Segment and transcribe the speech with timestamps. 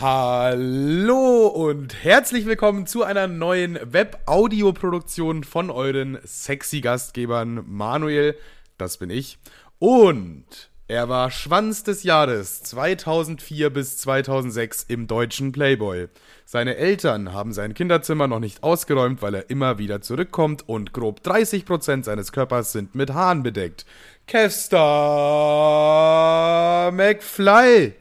[0.00, 8.34] Hallo und herzlich willkommen zu einer neuen Web-Audio-Produktion von euren sexy Gastgebern Manuel,
[8.78, 9.36] das bin ich,
[9.78, 16.08] und er war Schwanz des Jahres 2004 bis 2006 im deutschen Playboy.
[16.46, 21.20] Seine Eltern haben sein Kinderzimmer noch nicht ausgeräumt, weil er immer wieder zurückkommt und grob
[21.20, 23.84] 30% seines Körpers sind mit Haaren bedeckt.
[24.26, 24.80] Kevstar
[26.90, 27.99] McFly.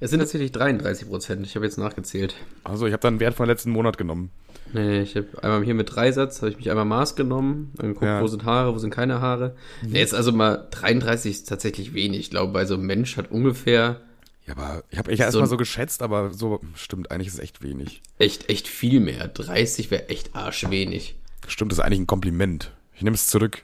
[0.00, 1.46] Es sind tatsächlich 33 Prozent.
[1.46, 2.34] Ich habe jetzt nachgezählt.
[2.64, 4.30] Also ich habe dann einen Wert von letzten Monat genommen.
[4.72, 8.20] Nee, ich habe einmal hier mit Dreisatz, habe ich mich einmal Maß genommen, angeguckt, ja.
[8.20, 9.54] wo sind Haare, wo sind keine Haare.
[9.82, 9.90] Mhm.
[9.90, 12.20] Nee, jetzt also mal 33 ist tatsächlich wenig.
[12.20, 14.00] Ich glaube, bei so einem Mensch hat ungefähr.
[14.46, 17.40] Ja, aber ich habe ich so erstmal so geschätzt, aber so stimmt, eigentlich ist es
[17.40, 18.02] echt wenig.
[18.18, 19.28] Echt, echt viel mehr.
[19.28, 21.14] 30 wäre echt arschwenig.
[21.46, 22.72] Stimmt, das ist eigentlich ein Kompliment.
[22.94, 23.62] Ich nehme es zurück.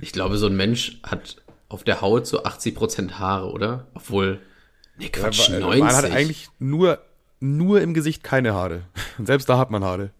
[0.00, 1.36] ich glaube, so ein Mensch hat
[1.68, 3.86] auf der Haut so 80 Prozent Haare, oder?
[3.94, 4.40] Obwohl.
[5.00, 5.80] Nee, Quatsch, ja, 90.
[5.82, 6.98] Man hat eigentlich nur,
[7.40, 8.82] nur im Gesicht keine Haare.
[9.18, 10.10] Und selbst da hat man Haare.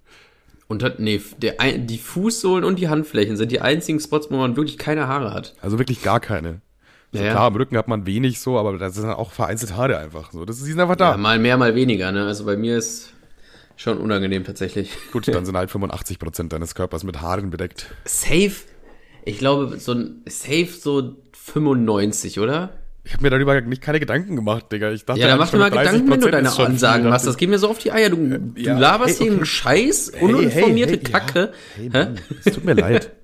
[0.69, 4.57] Und hat, nee, der, die Fußsohlen und die Handflächen sind die einzigen Spots, wo man
[4.57, 5.55] wirklich keine Haare hat.
[5.61, 6.63] Also wirklich gar keine.
[7.13, 9.99] So ja, klar, am Rücken hat man wenig so, aber das sind auch vereinzelt Haare
[9.99, 10.33] einfach.
[10.33, 11.11] So, das ist, die sind einfach da.
[11.11, 12.25] Ja, mal mehr, mal weniger, ne?
[12.25, 13.13] Also bei mir ist
[13.77, 14.93] schon unangenehm tatsächlich.
[15.13, 17.93] Gut, dann sind halt 85 Prozent deines Körpers mit Haaren bedeckt.
[18.05, 18.53] Safe,
[19.25, 22.80] ich glaube, so ein, safe so 95, oder?
[23.03, 24.91] Ich habe mir darüber nicht keine Gedanken gemacht, Digga.
[24.91, 27.27] Ich dachte, ja, dann mach dir mal Gedanken, wenn du deine Ansagen machst.
[27.27, 28.11] Das geht mir so auf die Eier.
[28.11, 29.25] Du, äh, ja, du laberst hey, okay.
[29.25, 31.53] hier einen Scheiß, uninformierte hey, hey, Kacke.
[31.79, 31.91] Ja.
[31.93, 33.13] Hey, es tut mir leid.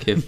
[0.00, 0.22] Okay.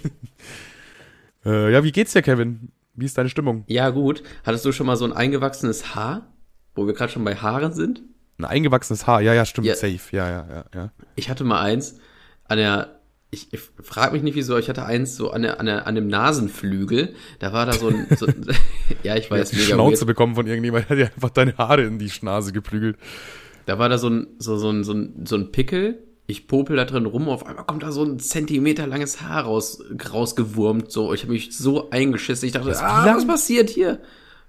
[1.45, 2.69] äh, ja, wie geht's dir, Kevin?
[2.93, 3.63] Wie ist deine Stimmung?
[3.65, 4.21] Ja, gut.
[4.43, 6.31] Hattest du schon mal so ein eingewachsenes Haar?
[6.75, 8.03] Wo wir gerade schon bei Haaren sind?
[8.37, 9.75] Ein eingewachsenes Haar, ja, ja, stimmt, ja.
[9.75, 9.99] safe.
[10.11, 10.91] Ja, ja, ja, ja.
[11.15, 11.99] Ich hatte mal eins
[12.45, 12.99] an der
[13.33, 15.95] ich, ich frage mich nicht wieso, ich hatte eins so an, der, an, der, an
[15.95, 18.27] dem Nasenflügel, da war da so ein, so,
[19.03, 20.07] ja, ich weiß, mega Schnauze weird.
[20.07, 22.97] bekommen von irgendjemand, der hat einfach deine Haare in die Nase geprügelt.
[23.65, 26.77] Da war da so ein, so, so ein, so ein, so ein Pickel, ich popel
[26.77, 31.13] da drin rum, auf einmal kommt da so ein Zentimeter langes Haar raus, rausgewurmt, so,
[31.13, 33.99] ich habe mich so eingeschissen, ich dachte, was, ah, was passiert hier?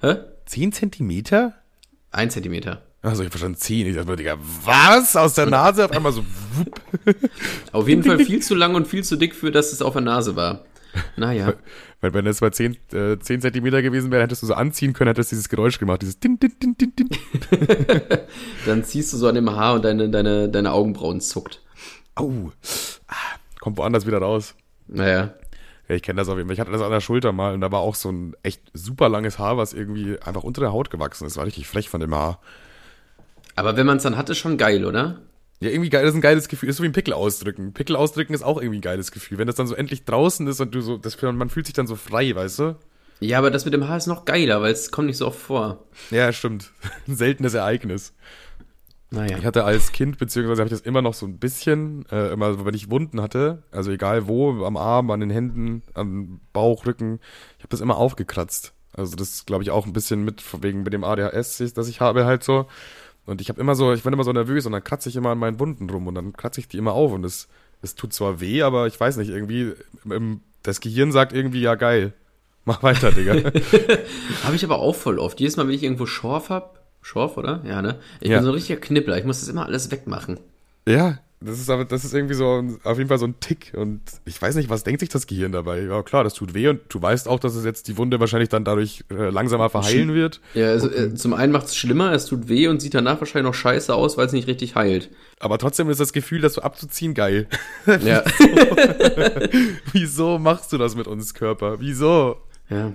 [0.00, 0.16] Hä?
[0.46, 1.54] Zehn Zentimeter?
[2.10, 2.82] Ein Zentimeter.
[3.04, 3.86] Also ich verstand 10.
[3.86, 5.14] Ich dachte Digga, was?
[5.14, 6.24] Aus der Nase auf einmal so.
[6.54, 6.80] Wupp.
[7.72, 10.02] Auf jeden Fall viel zu lang und viel zu dick für, dass es auf der
[10.02, 10.64] Nase war.
[11.16, 11.52] Naja.
[12.00, 15.08] Weil wenn es mal 10, äh, 10 Zentimeter gewesen wäre, hättest du so anziehen können,
[15.08, 17.08] hättest du dieses Geräusch gemacht, dieses din, din, din, din, din.
[18.66, 21.60] Dann ziehst du so an dem Haar und deine, deine, deine Augenbrauen zuckt.
[22.14, 22.52] Au.
[23.08, 23.14] Ah,
[23.60, 24.54] kommt woanders wieder raus.
[24.86, 25.34] Naja.
[25.88, 26.54] Ja, ich kenne das auf jeden Fall.
[26.54, 29.10] Ich hatte das an der Schulter mal und da war auch so ein echt super
[29.10, 31.36] langes Haar, was irgendwie einfach unter der Haut gewachsen ist.
[31.36, 32.40] War richtig frech von dem Haar.
[33.56, 35.20] Aber wenn man es dann hat, ist schon geil, oder?
[35.60, 36.66] Ja, irgendwie geil, das ist ein geiles Gefühl.
[36.66, 37.72] Das ist so wie ein Pickel ausdrücken.
[37.72, 39.38] Pickel ausdrücken ist auch irgendwie ein geiles Gefühl.
[39.38, 41.86] Wenn das dann so endlich draußen ist und du so, das, man fühlt sich dann
[41.86, 42.76] so frei, weißt du?
[43.20, 45.38] Ja, aber das mit dem Haar ist noch geiler, weil es kommt nicht so oft
[45.38, 45.84] vor.
[46.10, 46.72] Ja, stimmt.
[47.08, 48.12] Ein seltenes Ereignis.
[49.10, 49.38] Naja.
[49.38, 52.64] Ich hatte als Kind, beziehungsweise habe ich das immer noch so ein bisschen, äh, immer,
[52.64, 57.20] wenn ich Wunden hatte, also egal wo, am Arm, an den Händen, am Bauch, Rücken,
[57.56, 58.74] ich habe das immer aufgekratzt.
[58.92, 62.24] Also das glaube ich auch ein bisschen mit, wegen mit dem ADHS, das ich habe
[62.24, 62.66] halt so.
[63.26, 65.30] Und ich habe immer so, ich bin immer so nervös und dann kratze ich immer
[65.30, 67.48] an meinen Wunden rum und dann kratze ich die immer auf und es,
[67.82, 69.72] es tut zwar weh, aber ich weiß nicht, irgendwie,
[70.04, 72.12] im, das Gehirn sagt irgendwie, ja geil,
[72.64, 73.34] mach weiter, Digga.
[74.44, 75.40] habe ich aber auch voll oft.
[75.40, 77.62] Jedes Mal, wenn ich irgendwo Schorf hab, Schorf, oder?
[77.66, 77.98] Ja, ne?
[78.20, 78.38] Ich ja.
[78.38, 80.38] bin so ein richtiger Knippler, ich muss das immer alles wegmachen.
[80.86, 83.72] Ja, das ist aber, das ist irgendwie so auf jeden Fall so ein Tick.
[83.76, 85.82] Und ich weiß nicht, was denkt sich das Gehirn dabei?
[85.82, 88.48] Ja, klar, das tut weh und du weißt auch, dass es jetzt die Wunde wahrscheinlich
[88.48, 90.40] dann dadurch äh, langsamer verheilen wird.
[90.54, 93.50] Ja, also, äh, zum einen macht es schlimmer, es tut weh und sieht danach wahrscheinlich
[93.50, 95.10] noch scheiße aus, weil es nicht richtig heilt.
[95.38, 97.46] Aber trotzdem ist das Gefühl, das so abzuziehen, geil.
[98.04, 98.24] Ja.
[99.92, 101.80] Wieso machst du das mit uns Körper?
[101.80, 102.38] Wieso?
[102.70, 102.92] Ja.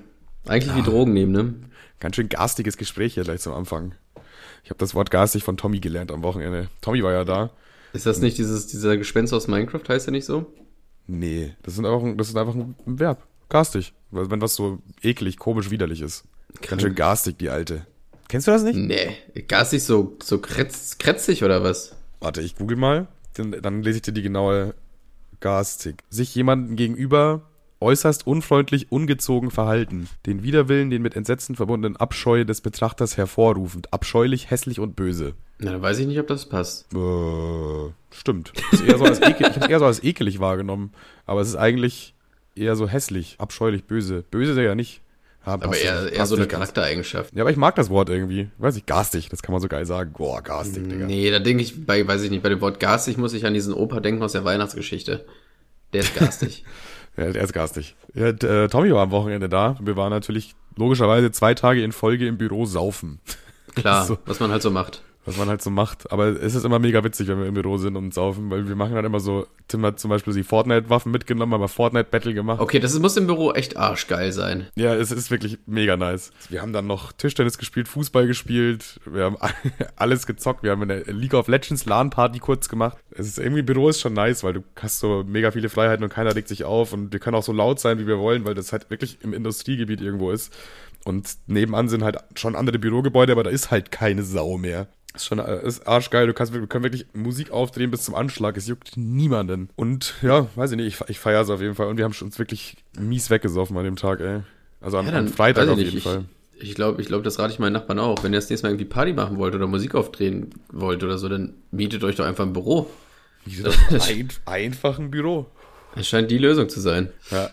[0.48, 0.78] Eigentlich ja.
[0.78, 1.54] wie Drogen nehmen, ne?
[2.00, 3.94] Ganz schön garstiges Gespräch hier gleich zum Anfang.
[4.64, 6.70] Ich habe das Wort garstig von Tommy gelernt am Wochenende.
[6.82, 7.52] Tommy war ja da.
[7.94, 10.54] Ist das nicht dieses, dieser Gespenst aus Minecraft, heißt der nicht so?
[11.08, 13.26] Nee, das ist einfach, das ist einfach ein Verb.
[13.50, 13.94] Garstig.
[14.12, 16.24] Wenn was so eklig, komisch, widerlich ist.
[16.56, 16.70] Krank.
[16.70, 17.86] Ganz schön garstig, die alte.
[18.28, 18.76] Kennst du das nicht?
[18.76, 19.16] Nee,
[19.48, 21.96] garstig so, so kretz, kretzig oder was?
[22.20, 23.08] Warte, ich google mal.
[23.34, 24.76] Dann, dann lese ich dir die genaue
[25.40, 26.04] garstig.
[26.10, 27.50] Sich jemandem gegenüber
[27.82, 30.10] äußerst unfreundlich, ungezogen verhalten.
[30.26, 33.94] Den Widerwillen, den mit Entsetzen verbundenen Abscheu des Betrachters hervorrufend.
[33.94, 35.34] Abscheulich, hässlich und böse.
[35.60, 36.86] Na, dann weiß ich nicht, ob das passt.
[36.94, 38.54] Äh, stimmt.
[38.72, 40.94] Das ist eher so als ekel, ich habe eher so als ekelig wahrgenommen.
[41.26, 42.16] Aber es ist eigentlich
[42.56, 44.24] eher so hässlich, abscheulich, böse.
[44.32, 45.02] Böse ist er ja nicht.
[45.46, 47.34] Hab, aber eher, eher so eine Charaktereigenschaft.
[47.36, 48.50] Ja, aber ich mag das Wort irgendwie.
[48.58, 50.14] Weiß ich, garstig, das kann man so geil sagen.
[50.18, 51.06] Boah, garstig, Digga.
[51.06, 53.54] Nee, da denke ich, bei, weiß ich nicht, bei dem Wort garstig muss ich an
[53.54, 55.26] diesen Opa denken aus der Weihnachtsgeschichte.
[55.92, 56.64] Der ist garstig.
[57.18, 57.96] ja, der ist garstig.
[58.14, 59.78] Ja, äh, Tommy war am Wochenende da.
[59.82, 63.20] Wir waren natürlich logischerweise zwei Tage in Folge im Büro saufen.
[63.76, 64.18] Klar, so.
[64.26, 66.12] was man halt so macht was man halt so macht.
[66.12, 68.76] Aber es ist immer mega witzig, wenn wir im Büro sind und saufen, weil wir
[68.76, 72.60] machen halt immer so, Tim hat zum Beispiel die Fortnite-Waffen mitgenommen, aber Fortnite-Battle gemacht.
[72.60, 74.68] Okay, das muss im Büro echt arschgeil sein.
[74.76, 76.32] Ja, es ist wirklich mega nice.
[76.50, 79.38] Wir haben dann noch Tischtennis gespielt, Fußball gespielt, wir haben
[79.96, 82.98] alles gezockt, wir haben eine League of Legends LAN-Party kurz gemacht.
[83.12, 86.12] Es ist irgendwie, Büro ist schon nice, weil du hast so mega viele Freiheiten und
[86.12, 88.56] keiner legt sich auf und wir können auch so laut sein, wie wir wollen, weil
[88.56, 90.52] das halt wirklich im Industriegebiet irgendwo ist.
[91.06, 94.88] Und nebenan sind halt schon andere Bürogebäude, aber da ist halt keine Sau mehr.
[95.16, 96.28] Ist schon äh, ist arschgeil.
[96.28, 98.56] Du kannst, wir können wirklich Musik aufdrehen bis zum Anschlag.
[98.58, 99.70] Es juckt niemanden.
[99.76, 101.88] Und ja, weiß ich nicht, ich, ich feiere es auf jeden Fall.
[101.88, 104.42] Und wir haben uns wirklich mies weggesoffen an dem Tag, ey.
[104.82, 106.26] Also am, ja, am Freitag auf jeden ich, Fall.
[106.60, 108.24] Ich glaube, ich glaube, das rate ich meinen Nachbarn auch.
[108.24, 111.28] Wenn ihr das nächste Mal irgendwie Party machen wollt oder Musik aufdrehen wollt oder so,
[111.28, 112.90] dann mietet euch doch einfach ein Büro.
[113.46, 115.48] Wieso das ein, einfach ein Büro?
[115.96, 117.10] Das scheint die Lösung zu sein.
[117.32, 117.50] Ja,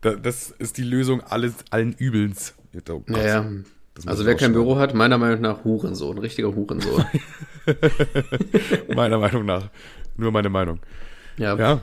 [0.00, 2.54] das ist die Lösung alles, allen Übelns.
[2.90, 3.50] Oh naja,
[4.06, 7.04] also wer kein Büro hat, meiner Meinung nach Hurensohn, richtiger Hurensohn.
[8.94, 9.70] meiner Meinung nach.
[10.16, 10.80] Nur meine Meinung.
[11.36, 11.56] Ja.
[11.56, 11.80] ja.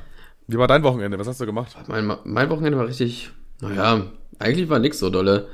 [0.47, 1.17] Wie war dein Wochenende?
[1.17, 1.75] Was hast du gemacht?
[1.87, 3.31] Mein, mein Wochenende war richtig,
[3.61, 4.03] naja,
[4.39, 5.47] eigentlich war nix so dolle.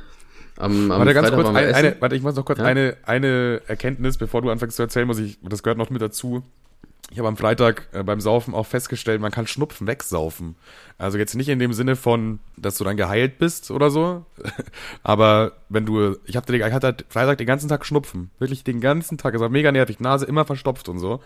[0.57, 2.65] Am, am warte, ganz kurz, eine, eine, warte, ich muss noch kurz ja?
[2.65, 6.43] eine, eine Erkenntnis, bevor du anfängst zu erzählen, muss ich, das gehört noch mit dazu.
[7.11, 10.55] Ich habe am Freitag äh, beim Saufen auch festgestellt, man kann Schnupfen wegsaufen.
[10.97, 14.25] Also jetzt nicht in dem Sinne von, dass du dann geheilt bist oder so,
[15.03, 18.79] aber wenn du, ich, hab, ich hatte halt Freitag den ganzen Tag Schnupfen, wirklich den
[18.79, 21.19] ganzen Tag, es war mega nervig, Nase immer verstopft und so.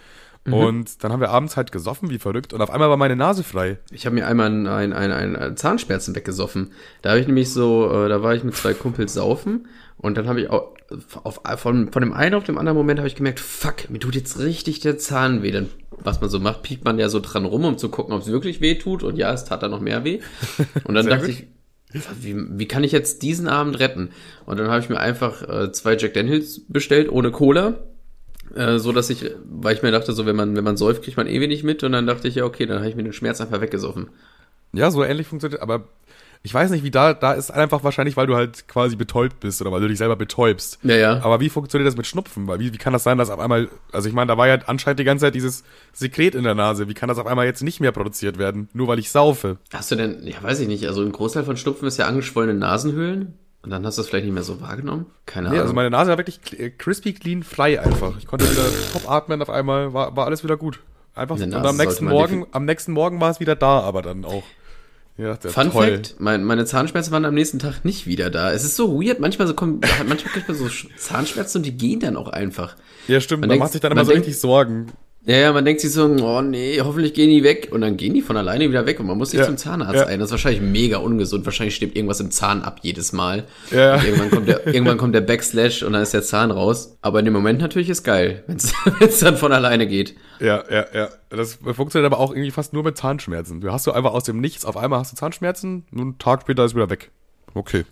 [0.44, 0.54] Mhm.
[0.54, 3.44] Und dann haben wir abends halt gesoffen, wie verrückt, und auf einmal war meine Nase
[3.44, 3.78] frei.
[3.92, 6.72] Ich habe mir einmal ein, ein, ein, ein Zahnschmerzen weggesoffen.
[7.04, 9.68] Da habe ich nämlich so, äh, da war ich mit zwei Kumpels saufen
[10.06, 10.76] und dann habe ich auch
[11.24, 14.14] auf, von, von dem einen auf dem anderen Moment habe ich gemerkt, fuck, mir tut
[14.14, 15.50] jetzt richtig der Zahn weh.
[15.50, 18.22] Dann, was man so macht, piekt man ja so dran rum, um zu gucken, ob
[18.22, 19.02] es wirklich weh tut.
[19.02, 20.20] Und ja, es tat dann noch mehr weh.
[20.84, 21.30] Und dann dachte gut.
[21.32, 21.48] ich,
[22.22, 24.12] wie, wie kann ich jetzt diesen Abend retten?
[24.46, 27.80] Und dann habe ich mir einfach äh, zwei Jack Daniels bestellt, ohne Cola.
[28.54, 31.18] Äh, so dass ich, weil ich mir dachte, so wenn man, wenn man säuft, kriegt
[31.18, 31.84] man eh wenig mit.
[31.84, 34.10] Und dann dachte ich, ja, okay, dann habe ich mir den Schmerz einfach weggesoffen.
[34.72, 35.88] Ja, so ähnlich funktioniert, aber
[36.46, 39.62] ich weiß nicht, wie da, da ist einfach wahrscheinlich, weil du halt quasi betäubt bist
[39.62, 40.78] oder weil du dich selber betäubst.
[40.84, 41.24] Ja, ja.
[41.24, 42.48] Aber wie funktioniert das mit Schnupfen?
[42.48, 44.60] Weil wie, wie kann das sein, dass auf einmal, also ich meine, da war ja
[44.68, 46.88] anscheinend die ganze Zeit dieses Sekret in der Nase.
[46.88, 48.70] Wie kann das auf einmal jetzt nicht mehr produziert werden?
[48.74, 49.58] Nur weil ich saufe?
[49.74, 52.54] Hast du denn, ja, weiß ich nicht, also ein Großteil von Schnupfen ist ja angeschwollene
[52.54, 53.34] Nasenhöhlen.
[53.64, 55.08] Und dann hast du es vielleicht nicht mehr so wahrgenommen?
[55.26, 55.62] Keine nee, Ahnung.
[55.64, 58.20] Also meine Nase war wirklich äh, crispy, clean, frei einfach.
[58.20, 60.80] Ich konnte wieder top atmen auf einmal, war, war alles wieder gut.
[61.16, 61.40] Einfach.
[61.40, 64.44] Und am nächsten Morgen, am nächsten Morgen war es wieder da, aber dann auch.
[65.18, 65.96] Ja, Fun toll.
[65.96, 68.52] Fact, mein, meine Zahnschmerzen waren am nächsten Tag nicht wieder da.
[68.52, 70.68] Es ist so weird, manchmal so kommen, manchmal kriegt man so
[70.98, 72.76] Zahnschmerzen und die gehen dann auch einfach.
[73.08, 74.92] Ja, stimmt, man, man denkt, macht sich dann immer so denkt, richtig Sorgen.
[75.26, 77.70] Ja, ja, man denkt sich so, oh nee, hoffentlich gehen die weg.
[77.72, 79.96] Und dann gehen die von alleine wieder weg und man muss sich ja, zum Zahnarzt
[79.96, 80.06] ja.
[80.06, 80.20] ein.
[80.20, 81.46] Das ist wahrscheinlich mega ungesund.
[81.46, 83.46] Wahrscheinlich stirbt irgendwas im Zahn ab jedes Mal.
[83.72, 83.96] Ja.
[83.96, 86.98] Und irgendwann kommt der, irgendwann kommt der Backslash und dann ist der Zahn raus.
[87.02, 90.16] Aber in dem Moment natürlich ist geil, wenn es dann von alleine geht.
[90.40, 91.10] Ja, ja, ja.
[91.30, 93.62] Das funktioniert aber auch irgendwie fast nur mit Zahnschmerzen.
[93.62, 96.42] Du hast du einfach aus dem Nichts, auf einmal hast du Zahnschmerzen, und einen Tag
[96.42, 97.10] später ist wieder weg.
[97.56, 97.86] Okay.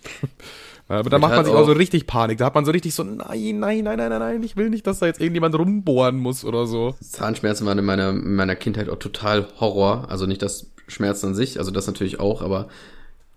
[0.88, 2.38] Aber da macht man sich auch so richtig Panik.
[2.38, 4.85] Da hat man so richtig so, nein, nein, nein, nein, nein, nein, ich will nicht,
[4.85, 6.95] dass da jetzt irgendjemand rumbohren muss oder so.
[7.01, 10.07] Zahnschmerzen waren in meiner, in meiner Kindheit auch total Horror.
[10.09, 12.68] Also nicht das Schmerzen an sich, also das natürlich auch, aber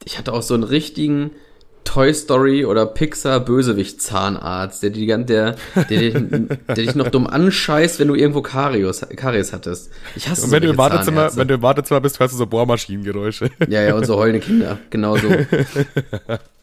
[0.04, 1.30] ich hatte auch so einen richtigen
[1.84, 5.56] Toy Story oder Pixar Bösewicht Zahnarzt, der, die, der, der,
[5.88, 9.90] der, dich noch dumm anscheißt, wenn du irgendwo Karies, Karies hattest.
[10.16, 12.46] Ich hasse und wenn du im Wartezimmer, wenn du im Wartezimmer bist, hörst du so
[12.46, 13.50] Bohrmaschinengeräusche.
[13.68, 14.78] Ja, ja, und so heulende Kinder.
[14.90, 15.28] Genau so.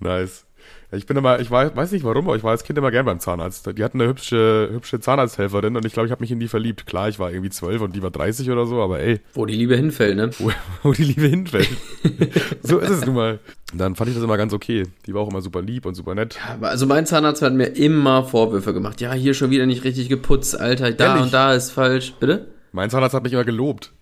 [0.00, 0.46] nice.
[0.92, 3.06] Ich bin immer, ich weiß, weiß nicht warum, aber ich war als Kind immer gern
[3.06, 3.78] beim Zahnarzt.
[3.78, 6.84] Die hatten eine hübsche, hübsche Zahnarzthelferin und ich glaube, ich habe mich in die verliebt.
[6.86, 9.20] Klar, ich war irgendwie zwölf und die war 30 oder so, aber ey.
[9.34, 10.30] Wo die Liebe hinfällt, ne?
[10.38, 10.50] Wo,
[10.82, 11.68] wo die Liebe hinfällt.
[12.62, 13.38] so ist es nun mal.
[13.72, 14.82] Dann fand ich das immer ganz okay.
[15.06, 16.36] Die war auch immer super lieb und super nett.
[16.36, 19.00] Ja, also mein Zahnarzt hat mir immer Vorwürfe gemacht.
[19.00, 20.90] Ja, hier schon wieder nicht richtig geputzt, Alter.
[20.90, 21.22] Da Ehrlich?
[21.24, 22.14] und da ist falsch.
[22.18, 22.48] Bitte?
[22.72, 23.92] Mein Zahnarzt hat mich immer gelobt.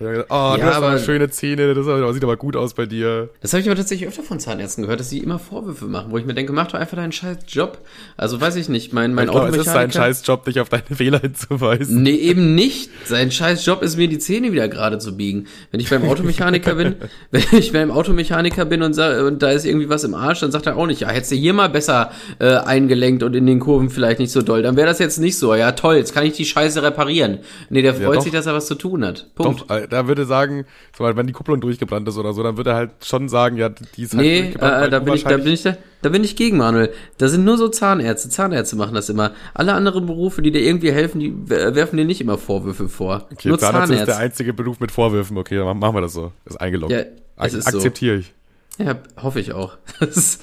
[0.00, 3.30] Ja, oh, du ja, hast aber schöne Zähne, das sieht aber gut aus bei dir.
[3.40, 6.18] Das habe ich aber tatsächlich öfter von Zahnärzten gehört, dass sie immer Vorwürfe machen, wo
[6.18, 7.78] ich mir denke, mach doch einfach deinen scheiß Job.
[8.16, 9.56] Also weiß ich nicht, mein, mein ich Automechaniker...
[9.56, 12.02] Glaub, es ist sein scheiß Job, dich auf deine Fehler hinzuweisen.
[12.02, 12.90] Nee, eben nicht.
[13.06, 15.48] Sein scheiß Job ist mir die Zähne wieder gerade zu biegen.
[15.72, 16.94] Wenn ich beim Automechaniker bin,
[17.32, 20.66] wenn ich beim Automechaniker bin und, und da ist irgendwie was im Arsch, dann sagt
[20.66, 23.90] er auch nicht, ja, hättest du hier mal besser äh, eingelenkt und in den Kurven
[23.90, 24.62] vielleicht nicht so doll.
[24.62, 25.56] Dann wäre das jetzt nicht so.
[25.56, 27.38] Ja, toll, jetzt kann ich die Scheiße reparieren.
[27.68, 29.34] Nee, der freut ja, sich, dass er was zu tun hat.
[29.34, 29.62] Punkt.
[29.68, 30.64] Doch, da würde sagen,
[30.98, 34.02] wenn die Kupplung durchgebrannt ist oder so, dann würde er halt schon sagen, ja, die
[34.02, 34.86] ist halt nee, durchgebrannt.
[34.86, 36.92] Äh, da, bin ich, da, bin ich, da, da bin ich gegen, Manuel.
[37.18, 38.28] Da sind nur so Zahnärzte.
[38.28, 39.32] Zahnärzte machen das immer.
[39.54, 43.26] Alle anderen Berufe, die dir irgendwie helfen, die werfen dir nicht immer Vorwürfe vor.
[43.32, 45.36] Okay, nur Zahnarzt, Zahnärzte ist der einzige Beruf mit Vorwürfen.
[45.36, 46.32] Okay, dann machen wir das so.
[46.44, 46.92] ist eingeloggt.
[46.92, 47.02] Ja,
[47.36, 48.20] es ist Akzeptiere so.
[48.20, 48.34] ich.
[48.78, 49.76] Ja, hoffe ich auch.
[50.00, 50.38] Das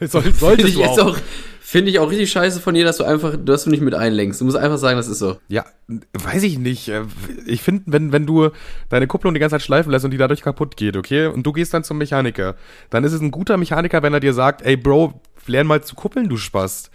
[0.12, 0.98] Soll, solltest ich auch.
[0.98, 1.16] auch
[1.60, 4.40] Finde ich auch richtig scheiße von dir, dass du einfach, dass du nicht mit einlenkst.
[4.40, 5.38] Du musst einfach sagen, das ist so.
[5.48, 5.64] Ja,
[6.12, 6.88] weiß ich nicht.
[6.88, 7.04] Äh,
[7.46, 8.50] Ich finde, wenn, wenn du
[8.90, 11.52] deine Kupplung die ganze Zeit schleifen lässt und die dadurch kaputt geht, okay, und du
[11.52, 12.56] gehst dann zum Mechaniker,
[12.90, 15.94] dann ist es ein guter Mechaniker, wenn er dir sagt, ey Bro, lern mal zu
[15.94, 16.90] kuppeln, du Spast.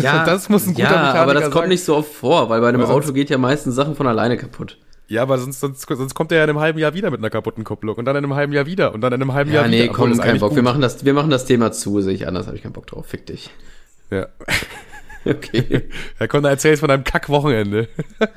[0.00, 1.68] Ja, Das muss ein guter ja, Mechaniker aber das kommt sagen.
[1.68, 4.78] nicht so oft vor, weil bei einem Auto geht ja meistens Sachen von alleine kaputt.
[5.10, 7.30] Ja, aber sonst, sonst, sonst kommt er ja in einem halben Jahr wieder mit einer
[7.30, 9.62] kaputten Kupplung und dann in einem halben Jahr wieder und dann in einem halben Ja,
[9.62, 9.90] Jahr nee, wieder.
[9.90, 10.54] obwohl komm, das kein Bock.
[10.54, 12.86] Wir machen, das, wir machen das Thema zu, sehe ich anders, habe ich keinen Bock
[12.86, 13.06] drauf.
[13.06, 13.50] Fick dich.
[14.10, 14.28] Ja.
[15.22, 15.82] Okay.
[16.16, 17.88] Herr Konter, erzählst von deinem Kack-Wochenende.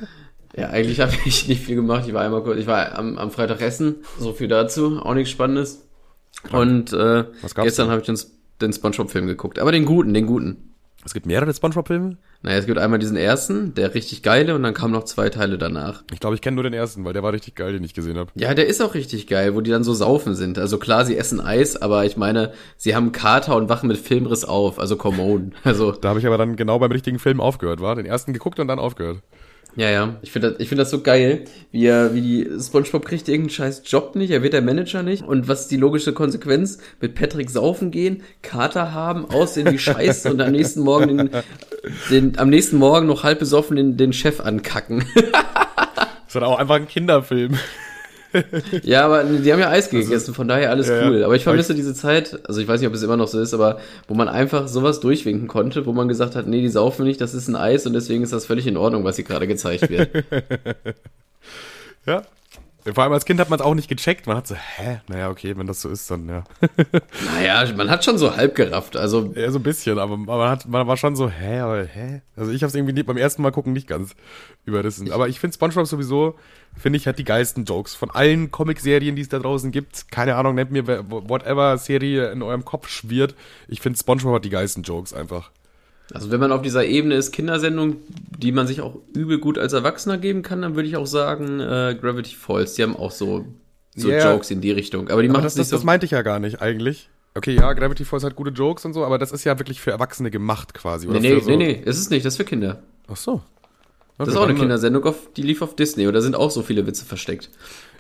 [0.54, 2.04] ja, eigentlich habe ich nicht viel gemacht.
[2.06, 5.32] Ich war einmal kurz, ich war am, am Freitag essen, so viel dazu, auch nichts
[5.32, 5.88] Spannendes.
[6.52, 7.24] Und äh,
[7.56, 8.20] gestern habe ich den,
[8.60, 9.60] den Spongebob-Film geguckt.
[9.60, 10.73] Aber den guten, den guten.
[11.06, 12.18] Es gibt mehrere Spongebob-Filme.
[12.44, 15.58] Naja, es gibt einmal diesen ersten, der richtig geile, und dann kamen noch zwei Teile
[15.58, 16.04] danach.
[16.12, 18.18] Ich glaube, ich kenne nur den ersten, weil der war richtig geil, den ich gesehen
[18.18, 18.32] habe.
[18.36, 20.58] Ja, der ist auch richtig geil, wo die dann so saufen sind.
[20.58, 24.44] Also klar, sie essen Eis, aber ich meine, sie haben Kater und wachen mit Filmriss
[24.46, 24.80] auf.
[24.80, 25.54] Also come on.
[25.64, 27.96] Also, Da habe ich aber dann genau beim richtigen Film aufgehört, war?
[27.96, 29.22] Den ersten geguckt und dann aufgehört.
[29.76, 30.16] Ja, ja.
[30.22, 33.50] Ich finde das, ich finde das so geil, wie er, wie die SpongeBob kriegt irgendeinen
[33.50, 35.24] scheiß Job nicht, er wird der Manager nicht.
[35.24, 36.78] Und was ist die logische Konsequenz?
[37.02, 41.30] Mit Patrick saufen gehen, Kater haben, aussehen wie Scheiße und am nächsten Morgen den,
[42.10, 45.06] den, am nächsten Morgen noch halb besoffen den, den Chef ankacken.
[46.34, 47.60] Das war auch einfach ein Kinderfilm.
[48.84, 51.08] Ja, aber die haben ja Eis gegessen, von daher alles ja.
[51.08, 51.24] cool.
[51.24, 53.54] Aber ich vermisse diese Zeit, also ich weiß nicht, ob es immer noch so ist,
[53.54, 57.22] aber wo man einfach sowas durchwinken konnte, wo man gesagt hat, nee, die saufen nicht,
[57.22, 59.90] das ist ein Eis und deswegen ist das völlig in Ordnung, was hier gerade gezeigt
[59.90, 60.10] wird.
[62.06, 62.24] Ja.
[62.92, 64.28] Vor allem als Kind hat man es auch nicht gecheckt.
[64.28, 65.00] Man hat so, hä?
[65.08, 66.44] Naja, okay, wenn das so ist, dann ja.
[67.26, 70.68] naja, man hat schon so halb gerafft, also Ja, so ein bisschen, aber man, hat,
[70.68, 72.22] man war schon so, hä, aber hä?
[72.36, 74.16] Also ich habe es irgendwie beim ersten Mal gucken nicht ganz
[74.66, 75.12] überrissen.
[75.12, 76.36] Aber ich finde SpongeBob sowieso,
[76.76, 77.96] finde ich, hat die geilsten Jokes.
[77.96, 82.42] Von allen Comicserien, die es da draußen gibt, keine Ahnung, nennt mir whatever Serie in
[82.42, 83.36] eurem Kopf schwirrt.
[83.68, 85.52] Ich finde SpongeBob hat die geilsten Jokes einfach.
[86.12, 87.98] Also wenn man auf dieser Ebene ist, Kindersendung,
[88.38, 91.60] die man sich auch übel gut als Erwachsener geben kann, dann würde ich auch sagen,
[91.60, 93.46] äh, Gravity Falls, die haben auch so,
[93.96, 94.32] so Ja.
[94.34, 95.10] Jokes in die Richtung.
[95.10, 95.86] Aber die machen das, es nicht das, das so.
[95.86, 97.10] meinte ich ja gar nicht eigentlich.
[97.36, 99.92] Okay, ja, Gravity Falls hat gute Jokes und so, aber das ist ja wirklich für
[99.92, 101.08] Erwachsene gemacht quasi.
[101.08, 102.84] Nee, Oder nee, für so, nee, nee, ist es nicht, das ist für Kinder.
[103.08, 103.42] Ach so.
[104.18, 106.52] Das Okay, ist auch eine Kindersendung, auf, die lief auf Disney und da sind auch
[106.52, 107.50] so viele Witze versteckt.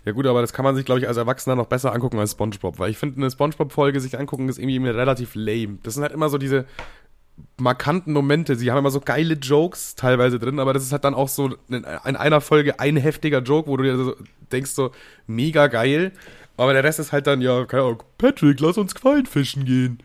[0.05, 2.33] Ja gut, aber das kann man sich, glaube ich, als Erwachsener noch besser angucken als
[2.33, 5.79] Spongebob, weil ich finde, eine Spongebob-Folge sich angucken ist irgendwie relativ lame.
[5.81, 6.65] Das sind halt immer so diese
[7.57, 8.55] markanten Momente.
[8.55, 11.55] Sie haben immer so geile Jokes teilweise drin, aber das ist halt dann auch so
[11.69, 14.15] in, in einer Folge ein heftiger Joke, wo du dir so
[14.51, 14.91] denkst, so
[15.27, 16.11] mega geil.
[16.57, 19.99] Aber der Rest ist halt dann, ja, keine Ahnung, Patrick, lass uns Quallen fischen gehen.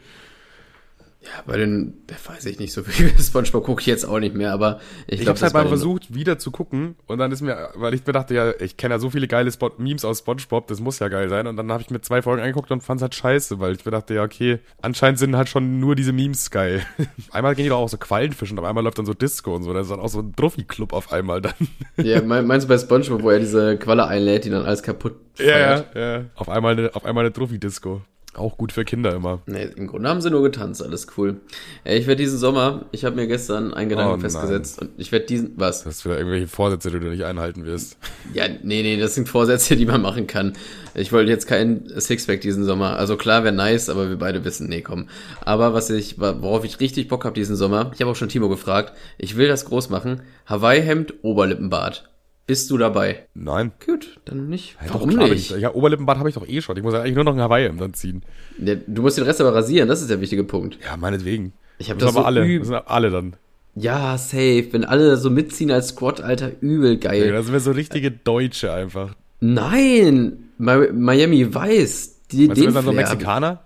[1.20, 1.94] Ja, bei den,
[2.26, 3.10] weiß ich nicht so viel.
[3.18, 6.14] Spongebob gucke ich jetzt auch nicht mehr, aber ich Ich glaube, hab's halt mal versucht,
[6.14, 8.98] wieder zu gucken und dann ist mir, weil ich mir dachte, ja, ich kenne ja
[9.00, 11.82] so viele geile Spot Memes aus Spongebob, das muss ja geil sein und dann habe
[11.82, 14.60] ich mir zwei Folgen angeguckt und fand's halt scheiße, weil ich mir dachte, ja, okay,
[14.80, 16.82] anscheinend sind halt schon nur diese Memes geil.
[17.32, 19.72] einmal gehen die doch auch so Quallenfischen, aber einmal läuft dann so Disco und so,
[19.74, 21.54] das ist dann auch so ein Druffi-Club auf einmal dann.
[21.96, 25.16] Ja, mein- meinst du bei Spongebob, wo er diese Qualle einlädt, die dann alles kaputt
[25.40, 26.24] ja, ja.
[26.36, 28.02] Auf einmal eine, auf einmal eine Druffi-Disco.
[28.38, 29.42] Auch gut für Kinder immer.
[29.46, 31.40] Nee, im Grunde haben sie nur getanzt, alles cool.
[31.84, 35.26] Ich werde diesen Sommer, ich habe mir gestern einen Gedanken Oh festgesetzt und ich werde
[35.26, 35.84] diesen, was?
[35.84, 37.98] Das ist wieder irgendwelche Vorsätze, die du nicht einhalten wirst.
[38.32, 40.54] Ja, nee, nee, das sind Vorsätze, die man machen kann.
[40.94, 42.96] Ich wollte jetzt kein Sixpack diesen Sommer.
[42.96, 45.08] Also klar, wäre nice, aber wir beide wissen, nee, komm.
[45.44, 48.48] Aber was ich, worauf ich richtig Bock habe diesen Sommer, ich habe auch schon Timo
[48.48, 50.22] gefragt, ich will das groß machen.
[50.46, 52.08] Hawaii-Hemd, Oberlippenbart.
[52.48, 53.26] Bist du dabei?
[53.34, 53.70] Nein.
[53.86, 54.76] Gut, dann nicht.
[54.84, 55.50] Ja, Warum doch, nicht?
[55.52, 56.76] Ich, ja, Oberlippenbart habe ich doch eh schon.
[56.78, 58.22] Ich muss ja eigentlich nur noch ein Hawaii dann ziehen.
[58.58, 60.78] Ja, du musst den Rest aber rasieren, das ist der wichtige Punkt.
[60.84, 61.52] Ja, meinetwegen.
[61.78, 62.42] Ich hab Müssen das aber so alle.
[62.44, 63.36] üb- Müssen alle dann.
[63.74, 64.66] Ja, safe.
[64.72, 67.26] Wenn alle so mitziehen als Squad, Alter, übel geil.
[67.26, 69.14] Ja, da sind wir so richtige Deutsche einfach.
[69.40, 70.50] Nein!
[70.58, 72.16] Mi Miami Weiß.
[72.32, 73.60] Die, wir den sind dann so Mexikaner?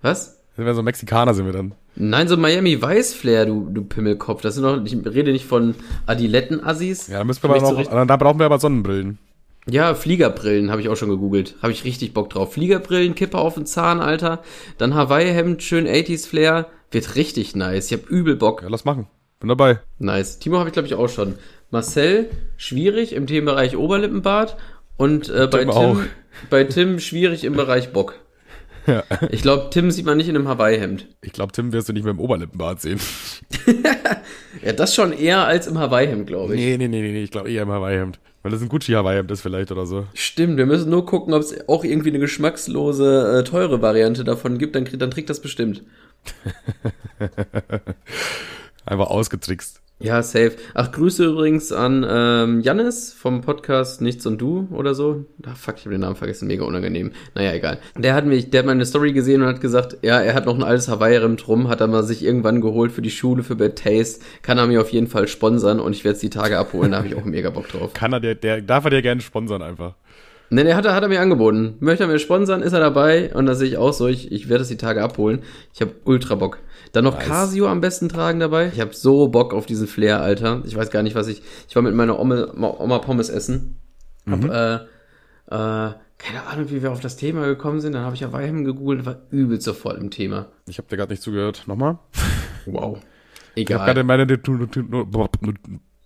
[0.00, 0.38] Was?
[0.56, 1.74] Sind wir so Mexikaner, sind wir dann.
[1.94, 4.40] Nein, so Miami Weiß Flair, du, du Pimmelkopf.
[4.40, 5.74] Das sind doch, ich rede nicht von
[6.06, 7.08] Adiletten-Assis.
[7.08, 9.18] Ja, da müssen wir aber ich so noch, richtig- da brauchen wir aber Sonnenbrillen.
[9.68, 11.54] Ja, Fliegerbrillen habe ich auch schon gegoogelt.
[11.62, 12.54] Habe ich richtig Bock drauf.
[12.54, 14.42] Fliegerbrillen, Kippe auf den Zahn, Alter.
[14.78, 16.66] Dann Hawaii-Hemd, schön 80s Flair.
[16.90, 17.90] Wird richtig nice.
[17.90, 18.62] Ich hab übel Bock.
[18.62, 19.06] Ja, lass machen.
[19.38, 19.78] Bin dabei.
[19.98, 20.38] Nice.
[20.40, 21.34] Timo habe ich, glaube ich, auch schon.
[21.70, 24.56] Marcel, schwierig im Themenbereich Oberlippenbart.
[24.96, 26.08] Und äh, bei, Tim
[26.50, 28.16] bei Tim schwierig im Bereich Bock.
[28.86, 29.04] Ja.
[29.30, 31.06] Ich glaube, Tim sieht man nicht in einem Hawaii-Hemd.
[31.22, 33.00] Ich glaube, Tim wirst du nicht mit dem Oberlippenbart sehen.
[34.62, 36.60] Ja, das schon eher als im Hawaii-Hemd, glaube ich.
[36.60, 37.22] Nee, nee, nee, nee, nee.
[37.22, 38.20] ich glaube eher im Hawaii-Hemd.
[38.42, 40.06] Weil das ein Gucci-Hawaii-Hemd ist vielleicht oder so.
[40.14, 44.58] Stimmt, wir müssen nur gucken, ob es auch irgendwie eine geschmackslose, äh, teure Variante davon
[44.58, 44.76] gibt.
[44.76, 45.82] Dann, dann trägt das bestimmt.
[48.84, 49.81] Einfach ausgetrickst.
[50.02, 50.52] Ja, safe.
[50.74, 55.26] Ach, Grüße übrigens an ähm, Jannis vom Podcast Nichts und Du oder so.
[55.46, 57.12] Ach, fuck, ich habe den Namen vergessen, mega unangenehm.
[57.36, 57.78] Naja, egal.
[57.96, 60.56] Der hat mich, der hat meine Story gesehen und hat gesagt, ja, er hat noch
[60.56, 63.76] ein altes Hawaii-Rind rum, hat er mal sich irgendwann geholt für die Schule, für Bad
[63.76, 64.24] Taste.
[64.42, 66.98] Kann er mir auf jeden Fall sponsern und ich werde es die Tage abholen, da
[66.98, 67.92] habe ich auch mega Bock drauf.
[67.94, 69.94] Kann er der, der, darf er dir gerne sponsern einfach.
[70.50, 71.76] Ne, der hat, er, hat er mir angeboten.
[71.80, 74.48] Möchte er mir sponsern, ist er dabei und da sehe ich auch so, ich, ich
[74.48, 75.42] werde es die Tage abholen.
[75.72, 76.58] Ich habe ultra Bock.
[76.92, 77.26] Dann noch nice.
[77.26, 78.70] Casio am besten tragen dabei.
[78.72, 80.62] Ich habe so Bock auf diesen Flair, Alter.
[80.66, 81.42] Ich weiß gar nicht, was ich.
[81.68, 83.80] Ich war mit meiner Oma, Oma Pommes essen.
[84.28, 84.50] Hab, mhm.
[84.50, 87.94] äh, äh, keine Ahnung, wie wir auf das Thema gekommen sind.
[87.94, 90.46] Dann habe ich Hawaii gegoogelt, war übel sofort im Thema.
[90.68, 91.64] Ich habe dir gerade nicht zugehört.
[91.66, 91.98] Nochmal?
[92.66, 93.00] Wow.
[93.54, 93.56] Egal.
[93.56, 94.26] Ich habe gerade meine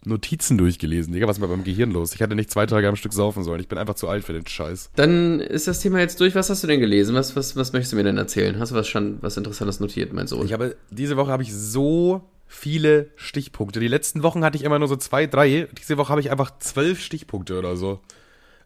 [0.07, 1.13] Notizen durchgelesen.
[1.13, 2.15] Digga, was ist mit meinem Gehirn los?
[2.15, 3.61] Ich hatte nicht zwei Tage am Stück saufen sollen.
[3.61, 4.91] Ich bin einfach zu alt für den Scheiß.
[4.95, 6.35] Dann ist das Thema jetzt durch.
[6.35, 7.15] Was hast du denn gelesen?
[7.15, 8.59] Was, was, was möchtest du mir denn erzählen?
[8.59, 10.47] Hast du was schon was Interessantes notiert, mein Sohn?
[10.47, 13.81] Ich habe, diese Woche habe ich so viele Stichpunkte.
[13.81, 15.69] Die letzten Wochen hatte ich immer nur so zwei, drei.
[15.79, 18.01] Diese Woche habe ich einfach zwölf Stichpunkte oder so.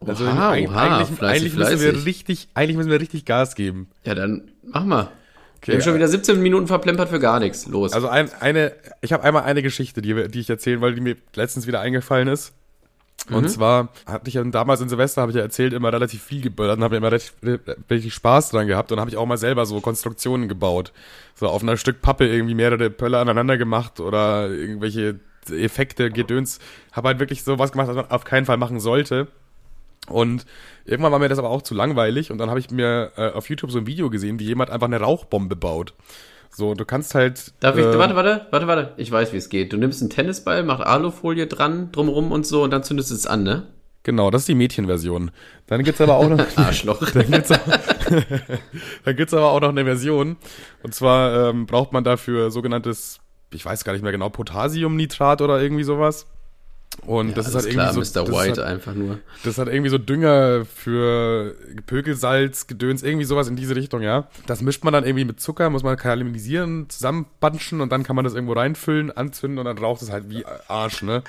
[0.06, 0.68] Also oha, oha, eigentlich,
[1.18, 3.88] fleißig, eigentlich müssen wir richtig, eigentlich müssen wir richtig Gas geben.
[4.04, 5.10] Ja, dann mach mal.
[5.60, 7.66] Okay, wir haben schon wieder 17 Minuten verplempert für gar nichts.
[7.66, 7.92] Los.
[7.92, 11.16] Also ein, eine, ich habe einmal eine Geschichte, die, die ich erzählen wollte, die mir
[11.34, 12.54] letztens wieder eingefallen ist.
[13.28, 13.48] Und mhm.
[13.48, 16.78] zwar hatte ich ja damals in Silvester, habe ich ja erzählt, immer relativ viel geböllert
[16.78, 18.90] und habe immer richtig, richtig Spaß dran gehabt.
[18.90, 20.92] Und habe ich auch mal selber so Konstruktionen gebaut.
[21.34, 26.58] So auf einer Stück Pappe irgendwie mehrere Pölle aneinander gemacht oder irgendwelche Effekte, Gedöns.
[26.92, 29.28] Habe halt wirklich so was gemacht, was man auf keinen Fall machen sollte.
[30.10, 30.44] Und
[30.84, 33.48] irgendwann war mir das aber auch zu langweilig und dann habe ich mir äh, auf
[33.48, 35.94] YouTube so ein Video gesehen, wie jemand einfach eine Rauchbombe baut.
[36.50, 37.52] So, du kannst halt.
[37.60, 38.92] Darf ich, äh, warte, warte, warte, warte.
[38.96, 39.72] Ich weiß, wie es geht.
[39.72, 43.26] Du nimmst einen Tennisball, machst Alufolie dran, drumrum und so und dann zündest du es
[43.26, 43.68] an, ne?
[44.02, 45.30] Genau, das ist die Mädchenversion.
[45.66, 46.38] Dann gibt's aber auch noch.
[46.56, 47.08] Arschloch.
[47.10, 47.58] dann, gibt's auch,
[49.04, 50.36] dann gibt's aber auch noch eine Version.
[50.82, 53.20] Und zwar ähm, braucht man dafür sogenanntes,
[53.52, 56.26] ich weiß gar nicht mehr genau, Potassiumnitrat oder irgendwie sowas.
[57.06, 58.20] Und ja, das ist halt klar, irgendwie so.
[58.20, 58.28] Mr.
[58.28, 59.18] White halt, einfach nur.
[59.44, 61.56] Das hat irgendwie so Dünger für
[61.86, 64.28] Pökelsalz, Gedöns, irgendwie sowas in diese Richtung, ja.
[64.46, 68.24] Das mischt man dann irgendwie mit Zucker, muss man karamellisieren, zusammenbanschen und dann kann man
[68.24, 71.22] das irgendwo reinfüllen, anzünden und dann raucht es halt wie Arsch, ne?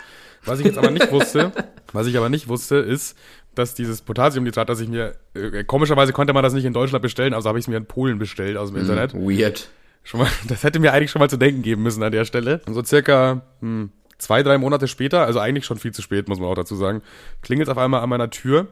[0.44, 1.52] Was ich jetzt aber nicht wusste,
[1.94, 3.16] was ich aber nicht wusste, ist,
[3.56, 7.34] dass dieses Potassiumnitrat, das ich mir, äh, komischerweise konnte man das nicht in Deutschland bestellen,
[7.34, 9.14] also habe ich es mir in Polen bestellt aus dem mm, Internet.
[9.14, 9.70] Weird.
[10.04, 12.62] Schon mal, das hätte mir eigentlich schon mal zu denken geben müssen an der Stelle.
[12.66, 16.40] Und so circa, hm, zwei, drei Monate später, also eigentlich schon viel zu spät, muss
[16.40, 17.02] man auch dazu sagen,
[17.42, 18.68] klingelt es auf einmal an meiner Tür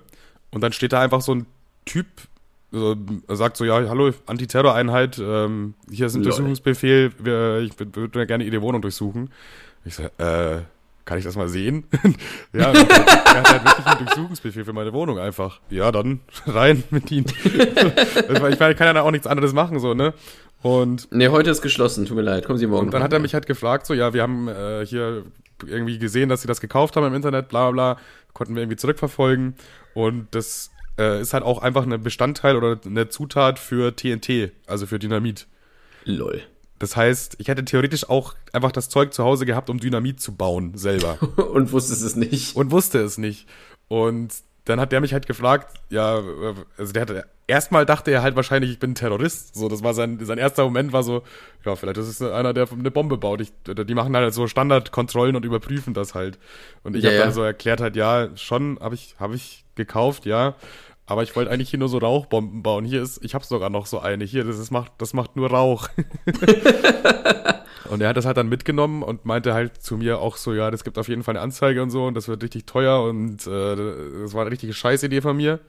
[0.51, 1.45] und dann steht da einfach so ein
[1.85, 2.05] Typ,
[2.71, 2.95] äh,
[3.35, 6.29] sagt so, ja, hallo, Antiterror-Einheit, ähm, hier ist ein Lol.
[6.29, 9.31] Durchsuchungsbefehl, wir, ich würde gerne Ihre Wohnung durchsuchen.
[9.85, 10.61] Ich so, äh,
[11.09, 11.85] kann ich das mal sehen?
[12.53, 15.59] ja, er hat halt wirklich einen Durchsuchungsbefehl für meine Wohnung einfach.
[15.71, 17.25] Ja, dann rein mit ihm.
[17.43, 20.13] ich meine, ich kann ja da auch nichts anderes machen, so, ne?
[20.61, 22.45] Und nee, heute ist geschlossen, tut mir leid.
[22.45, 22.85] Kommen Sie morgen.
[22.85, 25.23] Und dann hat er mich halt gefragt, so, ja, wir haben äh, hier
[25.65, 28.01] irgendwie gesehen, dass sie das gekauft haben im Internet, bla bla bla,
[28.33, 29.55] konnten wir irgendwie zurückverfolgen.
[29.95, 30.69] Und das
[30.99, 35.47] äh, ist halt auch einfach ein Bestandteil oder eine Zutat für TNT, also für Dynamit.
[36.05, 36.43] Lol.
[36.79, 40.35] Das heißt, ich hätte theoretisch auch einfach das Zeug zu Hause gehabt, um Dynamit zu
[40.35, 41.17] bauen, selber.
[41.53, 42.55] Und wusste es nicht.
[42.55, 43.47] Und wusste es nicht.
[43.89, 44.33] Und
[44.65, 46.21] dann hat der mich halt gefragt, ja,
[46.77, 49.55] also der hatte, erstmal dachte er halt wahrscheinlich, ich bin Terrorist.
[49.55, 51.23] So, das war sein, sein erster Moment war so,
[51.65, 53.41] ja, vielleicht ist es einer, der eine Bombe baut.
[53.41, 56.37] Ich, die machen halt so Standardkontrollen und überprüfen das halt.
[56.83, 57.33] Und ich ja, habe dann ja.
[57.33, 60.55] so erklärt halt, ja, schon, habe ich, habe ich gekauft, ja.
[61.09, 62.85] Aber ich wollte eigentlich hier nur so Rauchbomben bauen.
[62.85, 64.25] Hier ist, ich habe sogar noch so eine.
[64.25, 65.89] Hier, das ist, macht, das macht nur Rauch.
[67.89, 70.69] Und er hat das halt dann mitgenommen und meinte halt zu mir auch so, ja,
[70.69, 73.47] das gibt auf jeden Fall eine Anzeige und so und das wird richtig teuer und
[73.47, 73.75] äh,
[74.21, 75.59] das war eine richtige Scheißidee von mir.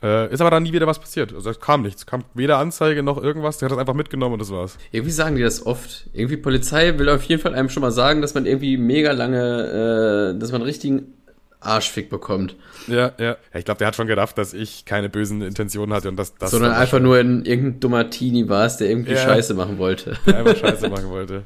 [0.00, 1.34] Äh, ist aber dann nie wieder was passiert.
[1.34, 2.06] Also es kam nichts.
[2.06, 3.58] Kam weder Anzeige noch irgendwas.
[3.58, 4.78] Der hat das einfach mitgenommen und das war's.
[4.92, 6.08] Irgendwie sagen die das oft.
[6.12, 10.34] Irgendwie Polizei will auf jeden Fall einem schon mal sagen, dass man irgendwie mega lange,
[10.36, 11.14] äh, dass man richtigen
[11.60, 12.56] Arschfick bekommt.
[12.86, 13.36] Ja, ja.
[13.54, 16.50] Ich glaube, der hat schon gedacht, dass ich keine bösen Intentionen hatte und dass das.
[16.50, 20.16] Sondern einfach nur in irgendein dummer Teenie warst, der irgendwie ja, Scheiße machen wollte.
[20.26, 21.44] Der einfach Scheiße machen wollte.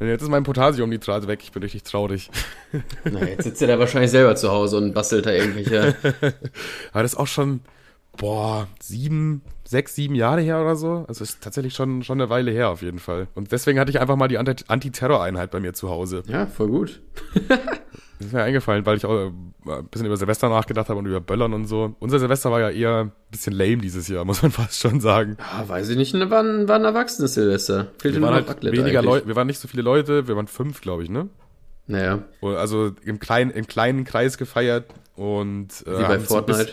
[0.00, 2.28] Jetzt ist mein Potassiumnitrat weg, ich bin richtig traurig.
[3.04, 5.94] Na, jetzt sitzt er da wahrscheinlich selber zu Hause und bastelt da irgendwelche.
[6.92, 7.60] Aber das ist auch schon,
[8.16, 11.04] boah, sieben, sechs, sieben Jahre her oder so.
[11.06, 13.28] Also ist tatsächlich schon, schon eine Weile her auf jeden Fall.
[13.36, 16.24] Und deswegen hatte ich einfach mal die Antiterror-Einheit bei mir zu Hause.
[16.26, 17.00] Ja, voll gut.
[18.22, 19.32] Das ist mir eingefallen, weil ich auch äh,
[19.66, 21.96] ein bisschen über Silvester nachgedacht habe und über Böllern und so.
[21.98, 25.36] Unser Silvester war ja eher ein bisschen lame dieses Jahr, muss man fast schon sagen.
[25.38, 27.88] Ja, weiß ich nicht, war ein, war ein erwachsenes Silvester.
[27.98, 30.80] Fehlte wir waren halt weniger Leute, wir waren nicht so viele Leute, wir waren fünf,
[30.80, 31.28] glaube ich, ne?
[31.88, 32.22] Naja.
[32.40, 36.66] Also im kleinen, im kleinen Kreis gefeiert und äh, Wie bei Fortnite.
[36.66, 36.72] So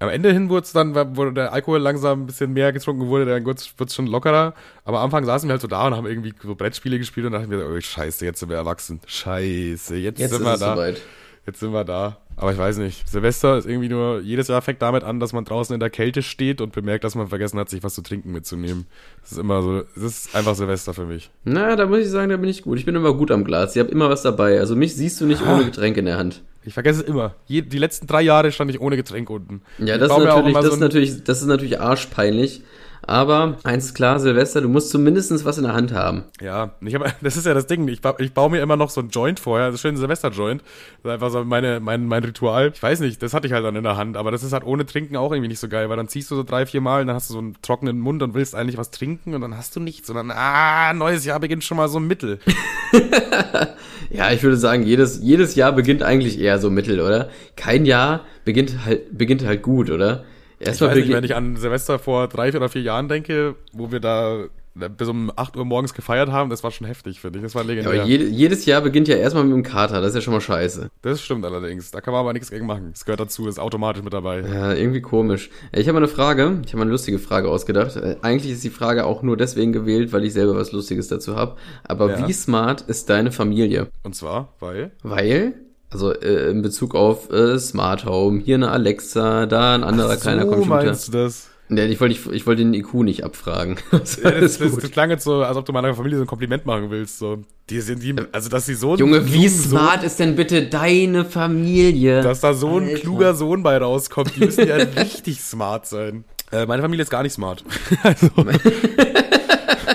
[0.00, 3.26] Am Ende hin wurde es dann, wo der Alkohol langsam ein bisschen mehr getrunken wurde,
[3.26, 4.54] dann wird es schon lockerer.
[4.84, 7.32] Aber am Anfang saßen wir halt so da und haben irgendwie so Brettspiele gespielt und
[7.32, 9.00] dachten wir, oh scheiße, jetzt sind wir erwachsen.
[9.06, 10.74] Scheiße, jetzt, jetzt sind wir da.
[10.74, 11.00] Soweit.
[11.46, 12.18] Jetzt sind wir da.
[12.36, 13.08] Aber ich weiß nicht.
[13.08, 16.22] Silvester ist irgendwie nur, jedes Jahr fängt damit an, dass man draußen in der Kälte
[16.22, 18.86] steht und bemerkt, dass man vergessen hat, sich was zu trinken mitzunehmen.
[19.22, 21.30] Das ist immer so, es ist einfach Silvester für mich.
[21.44, 22.78] Na, da muss ich sagen, da bin ich gut.
[22.78, 23.76] Ich bin immer gut am Glas.
[23.76, 24.58] Ich habe immer was dabei.
[24.58, 25.54] Also mich siehst du nicht ah.
[25.54, 26.42] ohne Getränk in der Hand.
[26.66, 27.34] Ich vergesse es immer.
[27.46, 29.62] Je, die letzten drei Jahre stand ich ohne Getränk unten.
[29.78, 32.62] Ja, das ist, natürlich, das, so ist natürlich, das ist natürlich arschpeinlich.
[33.06, 36.24] Aber eins ist klar, Silvester, du musst zumindest was in der Hand haben.
[36.40, 37.86] Ja, ich hab, das ist ja das Ding.
[37.88, 40.62] Ich, ich baue mir immer noch so ein Joint vorher, das ist schön Silvester-Joint.
[40.62, 42.72] Das ist einfach so meine, mein, mein Ritual.
[42.74, 44.64] Ich weiß nicht, das hatte ich halt dann in der Hand, aber das ist halt
[44.64, 47.02] ohne Trinken auch irgendwie nicht so geil, weil dann ziehst du so drei, vier Mal
[47.02, 49.56] und dann hast du so einen trockenen Mund und willst eigentlich was trinken und dann
[49.56, 52.38] hast du nichts, sondern ah, neues Jahr beginnt schon mal so mittel.
[54.10, 57.30] ja, ich würde sagen, jedes, jedes Jahr beginnt eigentlich eher so mittel, oder?
[57.56, 60.24] Kein Jahr beginnt halt, beginnt halt gut, oder?
[60.58, 63.90] Erstmal ich weiß nicht, wenn ich an Silvester vor drei oder vier Jahren denke, wo
[63.92, 67.44] wir da bis um 8 Uhr morgens gefeiert haben, das war schon heftig, finde ich.
[67.44, 67.94] Das war legendär.
[67.94, 70.34] Ja, aber jede, jedes Jahr beginnt ja erstmal mit dem Kater, das ist ja schon
[70.34, 70.90] mal scheiße.
[71.02, 71.90] Das stimmt allerdings.
[71.92, 72.90] Da kann man aber nichts gegen machen.
[72.92, 74.40] Das gehört dazu, ist automatisch mit dabei.
[74.40, 75.50] Ja, irgendwie komisch.
[75.72, 77.96] Ich habe mal eine Frage, ich habe mal eine lustige Frage ausgedacht.
[77.96, 81.36] Äh, eigentlich ist die Frage auch nur deswegen gewählt, weil ich selber was Lustiges dazu
[81.36, 81.56] habe.
[81.84, 82.26] Aber ja.
[82.26, 83.88] wie smart ist deine Familie?
[84.02, 84.90] Und zwar, weil?
[85.02, 85.54] Weil
[85.94, 90.14] also äh, in Bezug auf äh, Smart Home, hier eine Alexa, da ein anderer Ach
[90.16, 90.84] so, kleiner Computer.
[90.84, 91.48] meinst du das?
[91.70, 93.76] Ja, ich wollte ich, ich wollte den IQ nicht abfragen.
[93.90, 96.26] das, ja, das, das, das, klang jetzt so, als ob du meiner Familie so ein
[96.26, 97.18] Kompliment machen willst.
[97.18, 97.38] So.
[97.70, 101.24] Die sind die, also dass sie so Junge, wie smart Sohn, ist denn bitte deine
[101.24, 102.22] Familie?
[102.22, 102.98] Dass da so ein Alter.
[102.98, 106.24] kluger Sohn bei rauskommt, die müssen ja richtig smart sein.
[106.52, 107.64] Äh, meine Familie ist gar nicht smart.
[108.02, 108.28] also,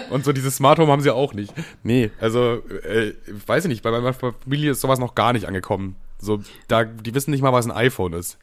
[0.10, 1.54] und so dieses Smart Home haben sie auch nicht.
[1.84, 3.14] Nee, also, äh,
[3.48, 5.96] weiß ich nicht, bei meiner Familie ist sowas noch gar nicht angekommen.
[6.22, 8.38] So, da, die wissen nicht mal, was ein iPhone ist.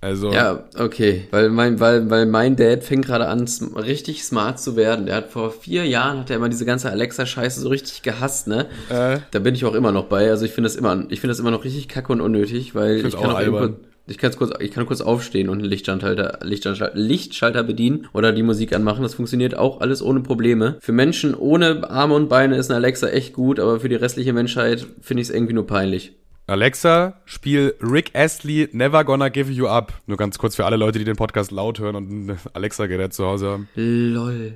[0.00, 0.32] Also.
[0.32, 1.26] Ja, okay.
[1.32, 5.06] Weil mein, weil, weil mein Dad fängt gerade an, richtig smart zu werden.
[5.06, 8.66] Der hat vor vier Jahren hat er immer diese ganze Alexa-Scheiße so richtig gehasst, ne?
[8.90, 9.18] Äh.
[9.32, 10.30] Da bin ich auch immer noch bei.
[10.30, 12.98] Also ich finde das immer, ich finde das immer noch richtig kacke und unnötig, weil
[12.98, 13.70] ich, ich kann auch, auch
[14.10, 18.42] ich kann kurz, ich kann kurz aufstehen und einen Lichtschalter, Lichtschalter, Lichtschalter bedienen oder die
[18.42, 19.02] Musik anmachen.
[19.02, 20.78] Das funktioniert auch alles ohne Probleme.
[20.80, 24.32] Für Menschen ohne Arme und Beine ist eine Alexa echt gut, aber für die restliche
[24.32, 26.12] Menschheit finde ich es irgendwie nur peinlich.
[26.46, 29.92] Alexa, spiel Rick Astley Never Gonna Give You Up.
[30.06, 33.26] Nur ganz kurz für alle Leute, die den Podcast laut hören und ein Alexa-Gerät zu
[33.26, 33.68] Hause haben.
[33.74, 34.54] Lol.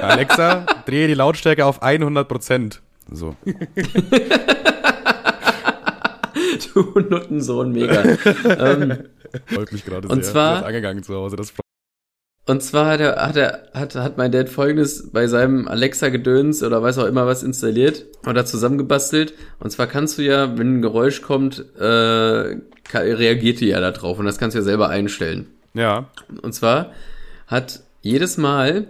[0.00, 2.78] Alexa, drehe die Lautstärke auf 100%.
[3.12, 3.36] So.
[6.74, 8.02] du Nuttensohn, mega.
[8.44, 9.04] ähm,
[9.46, 10.16] Freut mich gerade sehr.
[10.16, 11.36] Und zwar, angegangen zu Hause.
[11.36, 11.52] Das
[12.48, 16.80] und zwar hat er, hat er, hat, hat mein Dad folgendes bei seinem Alexa-Gedöns oder
[16.80, 19.34] weiß auch immer was installiert oder zusammengebastelt.
[19.58, 22.56] Und zwar kannst du ja, wenn ein Geräusch kommt, äh,
[22.94, 25.46] reagiert die ja da drauf und das kannst du ja selber einstellen.
[25.74, 26.08] Ja.
[26.40, 26.92] Und zwar
[27.48, 28.86] hat jedes Mal,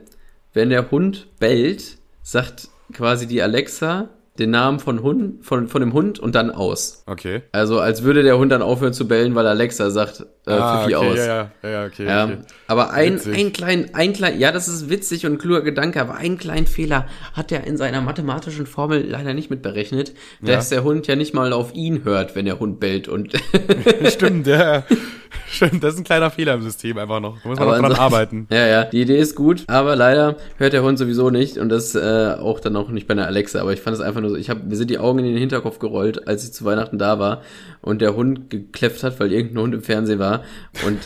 [0.53, 5.93] wenn der Hund bellt, sagt quasi die Alexa, den Namen von, Hund, von, von dem
[5.93, 7.03] Hund und dann aus.
[7.07, 7.43] Okay.
[7.53, 10.95] Also als würde der Hund dann aufhören zu bellen, weil Alexa sagt äh, ah, Fifi
[10.95, 11.19] okay, aus.
[11.19, 12.25] Ja, ja, ja, okay, ja.
[12.25, 12.39] okay.
[12.67, 16.39] Aber ein, ein klein, ein klein, ja, das ist witzig und kluger Gedanke, aber einen
[16.39, 20.77] kleinen Fehler hat er in seiner mathematischen Formel leider nicht mitberechnet, dass ja.
[20.77, 23.33] der Hund ja nicht mal auf ihn hört, wenn der Hund bellt und.
[24.09, 24.85] Stimmt, ja.
[25.51, 27.41] Stimmt, das ist ein kleiner Fehler im System einfach noch.
[27.43, 28.47] Da muss man aber noch dran arbeiten.
[28.57, 31.95] Ja, ja, die Idee ist gut, aber leider hört der Hund sowieso nicht und das
[31.95, 33.61] äh, auch dann auch nicht bei einer Alexa.
[33.61, 35.37] Aber ich fand es einfach nur so, ich habe, mir sind die Augen in den
[35.37, 37.43] Hinterkopf gerollt, als ich zu Weihnachten da war
[37.83, 40.43] und der Hund gekläfft hat, weil irgendein Hund im Fernsehen war
[40.87, 40.99] und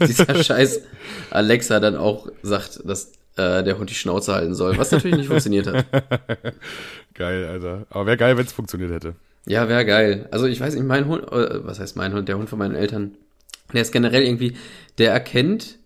[0.08, 0.82] dieser scheiß
[1.30, 5.28] Alexa dann auch sagt, dass äh, der Hund die Schnauze halten soll, was natürlich nicht
[5.28, 5.86] funktioniert hat.
[7.14, 7.86] Geil, Alter.
[7.90, 9.14] Aber wäre geil, wenn es funktioniert hätte.
[9.46, 10.28] Ja, wäre geil.
[10.30, 12.74] Also ich weiß nicht, mein Hund, äh, was heißt mein Hund, der Hund von meinen
[12.74, 13.12] Eltern,
[13.72, 14.56] der ist generell irgendwie,
[14.98, 15.78] der erkennt,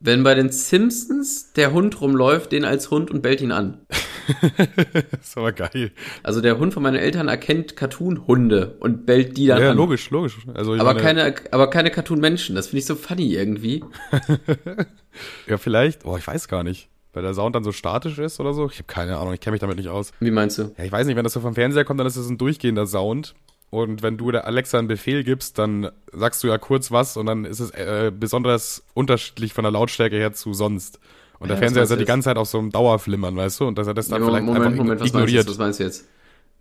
[0.00, 3.86] wenn bei den Simpsons der Hund rumläuft, den als Hund und bellt ihn an.
[5.20, 5.92] ist aber geil.
[6.22, 9.76] Also der Hund von meinen Eltern erkennt Cartoon-Hunde und bellt die dann ja, an.
[9.76, 10.38] Ja, logisch, logisch.
[10.52, 11.00] Also aber, meine...
[11.00, 12.54] keine, aber keine Cartoon-Menschen.
[12.54, 13.82] Das finde ich so funny irgendwie.
[15.46, 16.04] ja, vielleicht.
[16.04, 16.88] Oh, ich weiß gar nicht.
[17.14, 18.68] Weil der Sound dann so statisch ist oder so.
[18.68, 20.10] Ich habe keine Ahnung, ich kenne mich damit nicht aus.
[20.20, 20.74] Wie meinst du?
[20.76, 22.86] Ja, ich weiß nicht, wenn das so vom Fernseher kommt, dann ist das ein durchgehender
[22.86, 23.34] Sound.
[23.74, 27.26] Und wenn du der Alexa einen Befehl gibst, dann sagst du ja kurz was und
[27.26, 31.00] dann ist es äh, besonders unterschiedlich von der Lautstärke her zu sonst.
[31.40, 33.64] Und ja, der Fernseher ist ja die ganze Zeit auf so einem Dauerflimmern, weißt du?
[33.66, 35.46] Und dass er das dann ja, vielleicht Moment, einfach Moment, was ignoriert.
[35.46, 36.08] Meinst du, was meinst du jetzt?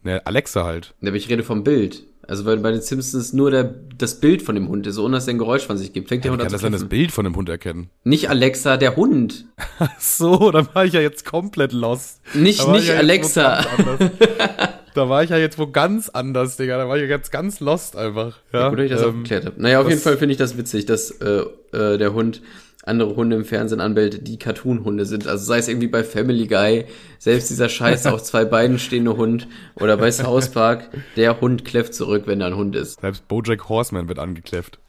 [0.02, 0.95] Ne, Alexa halt.
[1.02, 2.04] Ja, aber ich rede vom Bild.
[2.28, 5.28] Also weil bei den Simpsons nur der, das Bild von dem Hund ist, ohne dass
[5.28, 6.10] er ein Geräusch von sich gibt.
[6.10, 7.91] Fängt der Hund an zu kann das dann das Bild von dem Hund erkennen?
[8.04, 9.45] Nicht Alexa, der Hund.
[9.80, 12.21] Ach so, dann war ich ja jetzt komplett lost.
[12.34, 13.63] Nicht, nicht ja Alexa.
[14.93, 16.77] da war ich ja jetzt wo ganz anders, Digga.
[16.77, 18.38] Da war ich jetzt ganz lost einfach.
[18.51, 19.62] Ja, ja gut, dass ich das ähm, aufgeklärt habe.
[19.62, 22.41] Naja, auf jeden Fall finde ich das witzig, dass äh, äh, der Hund
[22.86, 25.27] andere Hunde im Fernsehen anbellt, die Cartoon-Hunde sind.
[25.27, 26.86] Also sei es irgendwie bei Family Guy,
[27.17, 31.93] selbst dieser scheiß auf zwei Beinen stehende Hund oder bei South Park, der Hund kläfft
[31.93, 32.99] zurück, wenn da ein Hund ist.
[32.99, 34.79] Selbst Bojack Horseman wird angekläfft.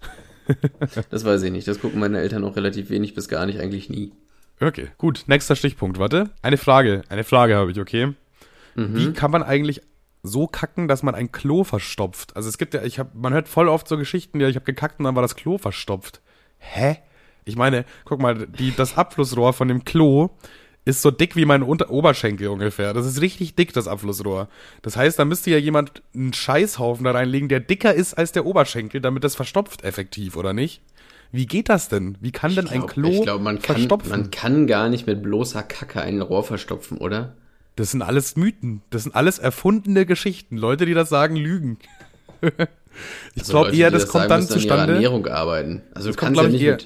[1.10, 1.68] das weiß ich nicht.
[1.68, 4.12] Das gucken meine Eltern auch relativ wenig bis gar nicht, eigentlich nie.
[4.60, 5.24] Okay, gut.
[5.26, 5.98] Nächster Stichpunkt.
[5.98, 6.30] Warte.
[6.42, 7.02] Eine Frage.
[7.08, 8.12] Eine Frage habe ich, okay?
[8.74, 8.96] Mhm.
[8.96, 9.82] Wie kann man eigentlich
[10.24, 12.34] so kacken, dass man ein Klo verstopft?
[12.34, 14.64] Also es gibt ja, ich habe, man hört voll oft so Geschichten, ja, ich habe
[14.64, 16.22] gekackt und dann war das Klo verstopft.
[16.58, 16.96] Hä?
[17.44, 20.30] Ich meine, guck mal, die, das Abflussrohr von dem Klo
[20.86, 22.94] ist so dick wie mein Unter Oberschenkel ungefähr.
[22.94, 24.48] Das ist richtig dick, das Abflussrohr.
[24.80, 28.46] Das heißt, da müsste ja jemand einen Scheißhaufen da reinlegen, der dicker ist als der
[28.46, 30.82] Oberschenkel, damit das verstopft effektiv, oder nicht?
[31.32, 32.16] Wie geht das denn?
[32.20, 34.10] Wie kann denn glaub, ein Klo ich glaub, man verstopfen?
[34.10, 37.34] Kann, man kann gar nicht mit bloßer Kacke ein Rohr verstopfen, oder?
[37.76, 38.82] Das sind alles Mythen.
[38.90, 40.56] Das sind alles erfundene Geschichten.
[40.56, 41.78] Leute, die das sagen, lügen.
[42.40, 42.52] ich
[43.38, 44.94] also glaube eher, das, das kommt sagen, dann zustande.
[44.94, 45.82] Ernährung arbeiten.
[45.94, 46.78] Also du kannst ja nicht eher,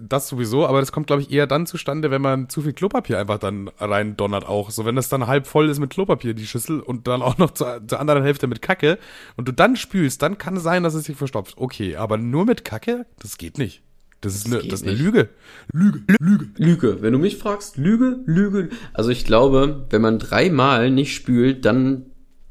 [0.00, 3.18] das sowieso, aber das kommt, glaube ich, eher dann zustande, wenn man zu viel Klopapier
[3.18, 4.70] einfach dann rein donnert auch.
[4.70, 7.52] So, wenn das dann halb voll ist mit Klopapier, die Schüssel, und dann auch noch
[7.52, 8.98] zur, zur anderen Hälfte mit Kacke,
[9.36, 11.54] und du dann spülst, dann kann es sein, dass es sich verstopft.
[11.56, 13.82] Okay, aber nur mit Kacke, das geht nicht.
[14.22, 15.28] Das ist, das eine, das ist eine Lüge.
[15.72, 16.48] Lüge, Lüge.
[16.56, 17.02] Lüge.
[17.02, 18.68] Wenn du mich fragst, Lüge, Lüge.
[18.94, 22.06] Also ich glaube, wenn man dreimal nicht spült, dann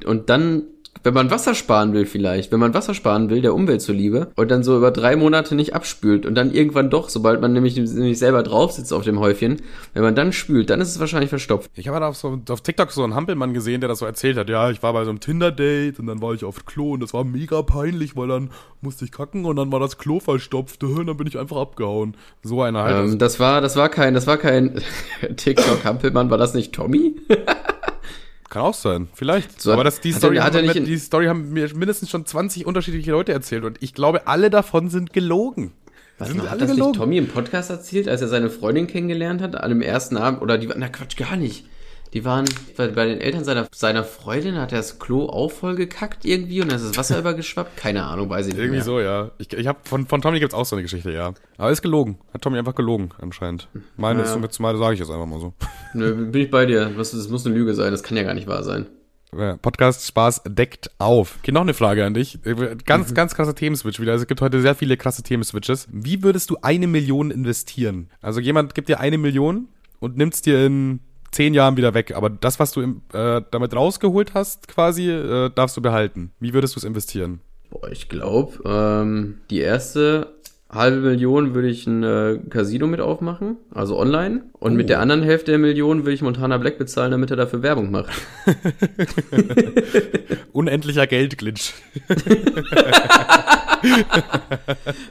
[0.05, 0.63] und dann
[1.03, 4.51] wenn man Wasser sparen will vielleicht, wenn man Wasser sparen will, der Umwelt zuliebe, und
[4.51, 8.19] dann so über drei Monate nicht abspült und dann irgendwann doch, sobald man nämlich, nämlich
[8.19, 9.61] selber drauf sitzt auf dem Häufchen,
[9.93, 11.71] wenn man dann spült, dann ist es wahrscheinlich verstopft.
[11.75, 14.37] Ich habe da auf, so, auf TikTok so einen Hampelmann gesehen, der das so erzählt
[14.37, 14.49] hat.
[14.49, 17.13] Ja, ich war bei so einem Tinder-Date und dann war ich auf Klo und das
[17.13, 18.51] war mega peinlich, weil dann
[18.81, 22.15] musste ich kacken und dann war das Klo verstopft und dann bin ich einfach abgehauen.
[22.43, 23.11] So einer halt.
[23.11, 24.79] Ähm, das war, das war kein, das war kein
[25.35, 27.15] TikTok-Hampelmann, war das nicht Tommy?
[28.51, 29.61] Kann auch sein, vielleicht.
[29.61, 32.65] So, aber das, die, Story er, hat er die Story haben mir mindestens schon 20
[32.65, 35.71] unterschiedliche Leute erzählt und ich glaube, alle davon sind gelogen.
[36.17, 36.91] Was, sind hat das gelogen?
[36.91, 40.41] nicht Tommy im Podcast erzählt, als er seine Freundin kennengelernt hat, an dem ersten Abend?
[40.41, 41.65] Oder die, na Quatsch, gar nicht.
[42.13, 42.45] Die waren
[42.75, 46.61] bei, bei den Eltern seiner, seiner Freundin, hat er das Klo auch voll gekackt irgendwie
[46.61, 47.77] und dann ist das Wasser übergeschwappt.
[47.77, 48.59] Keine Ahnung, weiß ich nicht.
[48.59, 48.83] Irgendwie mehr.
[48.83, 49.31] so, ja.
[49.37, 51.33] Ich, ich hab, von, von Tommy gibt's auch so eine Geschichte, ja.
[51.57, 52.17] Aber ist gelogen.
[52.33, 53.69] Hat Tommy einfach gelogen, anscheinend.
[53.95, 54.35] Meine ja.
[54.35, 55.53] ist zumal sage ich jetzt einfach mal so.
[55.93, 56.91] Nö, bin ich bei dir.
[56.97, 57.91] Das, das muss eine Lüge sein.
[57.91, 58.87] Das kann ja gar nicht wahr sein.
[59.61, 61.37] Podcast Spaß deckt auf.
[61.39, 62.39] Okay, noch eine Frage an dich.
[62.85, 63.13] Ganz, mhm.
[63.13, 64.11] ganz krasser Themenswitch wieder.
[64.11, 65.87] Also es gibt heute sehr viele krasse Themenswitches.
[65.89, 68.09] Wie würdest du eine Million investieren?
[68.21, 69.69] Also jemand gibt dir eine Million
[70.01, 70.99] und nimmt es dir in
[71.31, 72.15] zehn Jahren wieder weg.
[72.15, 76.31] Aber das, was du im, äh, damit rausgeholt hast, quasi, äh, darfst du behalten.
[76.39, 77.41] Wie würdest du es investieren?
[77.69, 80.35] Boah, ich glaube, ähm, die erste
[80.71, 84.43] halbe Million würde ich ein äh, Casino mit aufmachen, also online.
[84.53, 84.75] Und oh.
[84.75, 87.91] mit der anderen Hälfte der Million würde ich Montana Black bezahlen, damit er dafür Werbung
[87.91, 88.09] macht.
[90.53, 91.73] Unendlicher Geldglitch.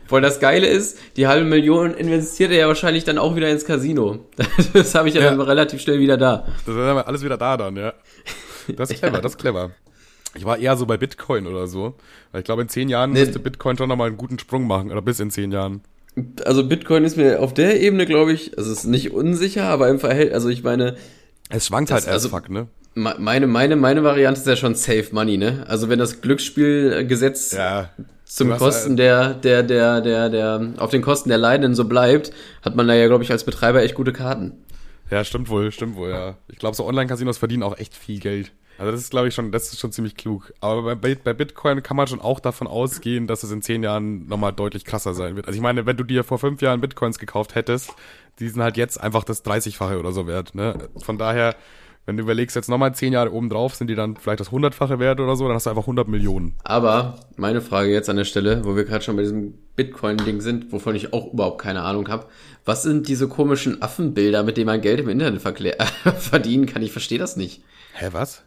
[0.07, 3.65] Voll das Geile ist, die halbe Million investiert er ja wahrscheinlich dann auch wieder ins
[3.65, 4.27] Casino.
[4.73, 6.47] Das habe ich ja, ja, dann relativ schnell wieder da.
[6.65, 7.93] Das ist alles wieder da dann, ja.
[8.77, 9.21] Das ist clever, ja.
[9.21, 9.73] das ist clever.
[10.35, 11.95] Ich war eher so bei Bitcoin oder so.
[12.33, 13.21] Weil ich glaube, in zehn Jahren nee.
[13.21, 14.91] müsste Bitcoin schon nochmal einen guten Sprung machen.
[14.91, 15.83] Oder bis in zehn Jahren.
[16.45, 19.89] Also Bitcoin ist mir auf der Ebene, glaube ich, also es ist nicht unsicher, aber
[19.89, 20.97] im Verhältnis, also ich meine.
[21.49, 22.67] Es schwankt halt erst also, fuck, ne?
[22.95, 25.65] Meine, meine, meine Variante ist ja schon Safe Money, ne?
[25.69, 27.91] Also wenn das Glücksspielgesetz ja,
[28.25, 32.75] zum Kosten der, der, der, der, der, auf den Kosten der Leidenden so bleibt, hat
[32.75, 34.53] man da ja, glaube ich, als Betreiber echt gute Karten.
[35.11, 36.37] Ja, stimmt wohl, stimmt wohl, ja.
[36.49, 38.53] Ich glaube, so Online-Casinos verdienen auch echt viel Geld.
[38.81, 40.55] Also das ist, glaube ich, schon, das ist schon ziemlich klug.
[40.63, 44.27] Aber bei, bei Bitcoin kann man schon auch davon ausgehen, dass es in zehn Jahren
[44.27, 45.47] nochmal deutlich krasser sein wird.
[45.47, 47.93] Also ich meine, wenn du dir vor fünf Jahren Bitcoins gekauft hättest,
[48.39, 50.55] die sind halt jetzt einfach das 30-fache oder so wert.
[50.55, 50.89] Ne?
[50.97, 51.57] Von daher,
[52.07, 54.99] wenn du überlegst, jetzt nochmal zehn Jahre oben drauf, sind die dann vielleicht das hundertfache
[54.99, 56.55] wert oder so, dann hast du einfach 100 Millionen.
[56.65, 60.73] Aber meine Frage jetzt an der Stelle, wo wir gerade schon bei diesem Bitcoin-Ding sind,
[60.73, 62.29] wovon ich auch überhaupt keine Ahnung habe.
[62.65, 65.43] Was sind diese komischen Affenbilder, mit denen man Geld im Internet
[66.19, 66.81] verdienen kann?
[66.81, 67.63] Ich verstehe das nicht.
[67.93, 68.43] Hä, was?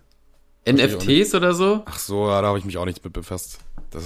[0.69, 1.81] NFTs oder so?
[1.85, 3.59] Ach so, ja, da habe ich mich auch nicht mit befasst.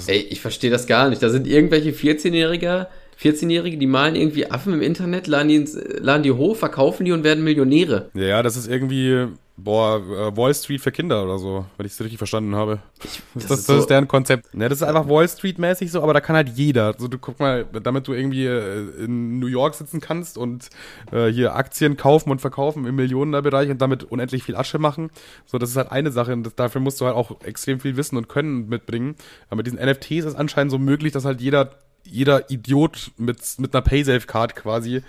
[0.07, 1.23] Ey, ich verstehe das gar nicht.
[1.23, 2.87] Da sind irgendwelche 14-Jähriger,
[3.21, 7.11] 14-Jährige, die malen irgendwie Affen im Internet, laden die, ins, laden die hoch, verkaufen die
[7.11, 8.09] und werden Millionäre.
[8.13, 11.99] Ja, das ist irgendwie, boah, äh, Wall Street für Kinder oder so, wenn ich es
[11.99, 12.79] richtig verstanden habe.
[13.03, 14.45] Ich, das, das, ist, das so ist deren Konzept.
[14.53, 16.93] Ja, das ist einfach Wall Street-mäßig so, aber da kann halt jeder.
[16.93, 20.69] Also du guck mal, damit du irgendwie äh, in New York sitzen kannst und
[21.11, 25.09] äh, hier Aktien kaufen und verkaufen im Millionenbereich und damit unendlich viel Asche machen.
[25.45, 26.33] So, das ist halt eine Sache.
[26.33, 29.15] Und das, dafür musst du halt auch extrem viel Wissen und Können mitbringen.
[29.47, 31.71] Aber mit diesen NFTs ist anscheinend so möglich, dass halt jeder
[32.09, 35.01] jeder Idiot mit, mit einer Paysafe-Card quasi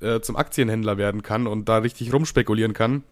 [0.00, 3.02] äh, zum Aktienhändler werden kann und da richtig rumspekulieren kann.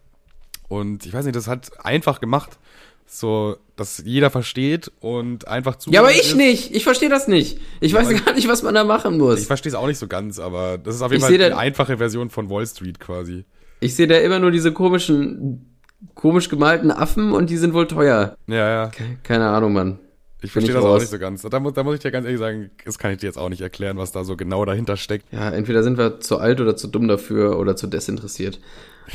[0.73, 2.57] Und ich weiß nicht, das hat einfach gemacht.
[3.05, 5.91] so, dass jeder versteht und einfach zu.
[5.91, 6.35] Ja, aber ich ist.
[6.35, 6.73] nicht.
[6.75, 7.59] Ich verstehe das nicht.
[7.79, 9.41] Ich ja, weiß gar nicht, was man da machen muss.
[9.41, 11.53] Ich verstehe es auch nicht so ganz, aber das ist auf jeden ich Fall die
[11.53, 13.45] einfache Version von Wall Street quasi.
[13.81, 15.77] Ich sehe da immer nur diese komischen,
[16.15, 18.35] komisch gemalten Affen und die sind wohl teuer.
[18.47, 18.91] Ja, ja.
[19.21, 19.99] Keine Ahnung, Mann.
[20.41, 20.95] Ich verstehe das raus.
[20.95, 21.43] auch nicht so ganz.
[21.43, 23.49] Da muss, da muss ich dir ganz ehrlich sagen, das kann ich dir jetzt auch
[23.49, 25.31] nicht erklären, was da so genau dahinter steckt.
[25.31, 28.59] Ja, entweder sind wir zu alt oder zu dumm dafür oder zu desinteressiert.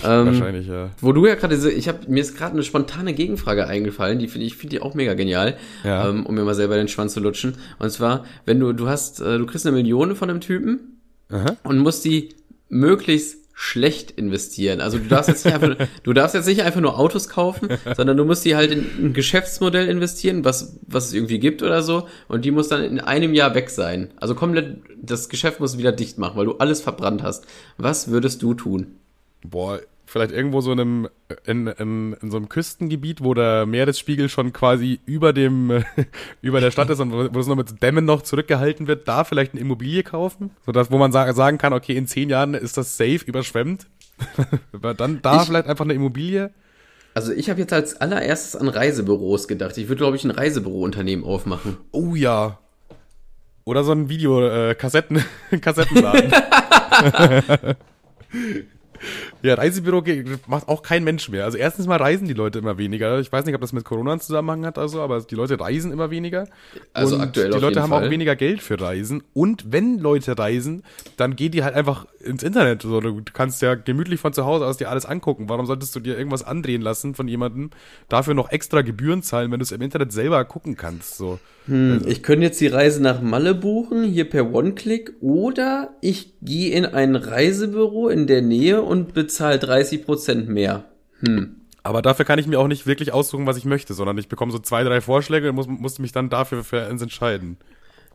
[0.05, 0.90] Ähm, Wahrscheinlich, ja.
[1.01, 4.46] Wo du ja gerade ich habe mir ist gerade eine spontane Gegenfrage eingefallen, die finde
[4.46, 6.09] ich finde die auch mega genial, ja.
[6.09, 7.57] ähm, um mir mal selber den Schwanz zu lutschen.
[7.79, 11.57] Und zwar, wenn du du hast, äh, du kriegst eine Million von einem Typen Aha.
[11.62, 12.31] und musst die
[12.68, 14.81] möglichst schlecht investieren.
[14.81, 18.16] Also du darfst jetzt nicht einfach, du darfst jetzt nicht einfach nur Autos kaufen, sondern
[18.16, 22.07] du musst die halt in ein Geschäftsmodell investieren, was, was es irgendwie gibt oder so.
[22.29, 24.12] Und die muss dann in einem Jahr weg sein.
[24.16, 27.46] Also komplett, das Geschäft muss wieder dicht machen, weil du alles verbrannt hast.
[27.79, 28.98] Was würdest du tun?
[29.42, 31.09] Boah, vielleicht irgendwo so in einem,
[31.44, 35.85] in, in, in so einem Küstengebiet, wo der Meeresspiegel schon quasi über dem,
[36.42, 39.24] über der Stadt ist und wo, wo es noch mit Dämmen noch zurückgehalten wird, da
[39.24, 42.77] vielleicht eine Immobilie kaufen, sodass, wo man sa sagen kann, okay, in zehn Jahren ist
[42.77, 43.87] das safe überschwemmt.
[44.96, 46.51] dann da ich, vielleicht einfach eine Immobilie.
[47.14, 49.77] Also ich habe jetzt als allererstes an Reisebüros gedacht.
[49.79, 51.77] Ich würde, glaube ich, ein Reisebürounternehmen aufmachen.
[51.92, 52.59] Oh ja.
[53.64, 55.22] Oder so ein Video, äh, Kassetten,
[55.61, 56.33] Kassettenladen.
[59.42, 60.03] Ja, Reisebüro
[60.46, 61.44] macht auch kein Mensch mehr.
[61.44, 63.20] Also erstens mal reisen die Leute immer weniger.
[63.20, 65.92] Ich weiß nicht, ob das mit Corona einen Zusammenhang hat, also, aber die Leute reisen
[65.92, 66.48] immer weniger.
[66.92, 67.51] Also und aktuell.
[67.51, 68.07] Die Leute haben Fall.
[68.07, 69.22] auch weniger Geld für Reisen.
[69.35, 70.83] Und wenn Leute reisen,
[71.16, 72.83] dann gehen die halt einfach ins Internet.
[72.83, 75.48] So, du kannst ja gemütlich von zu Hause aus dir alles angucken.
[75.48, 77.70] Warum solltest du dir irgendwas andrehen lassen von jemandem,
[78.09, 81.16] dafür noch extra Gebühren zahlen, wenn du es im Internet selber gucken kannst?
[81.16, 81.38] So.
[81.68, 82.09] Hm, also.
[82.09, 86.87] Ich könnte jetzt die Reise nach Malle buchen, hier per One-Click, oder ich gehe in
[86.87, 90.87] ein Reisebüro in der Nähe und bezahle 30 Prozent mehr.
[91.20, 91.57] Hm.
[91.83, 94.52] Aber dafür kann ich mir auch nicht wirklich aussuchen, was ich möchte, sondern ich bekomme
[94.52, 97.57] so zwei, drei Vorschläge und muss, muss mich dann dafür für eins entscheiden.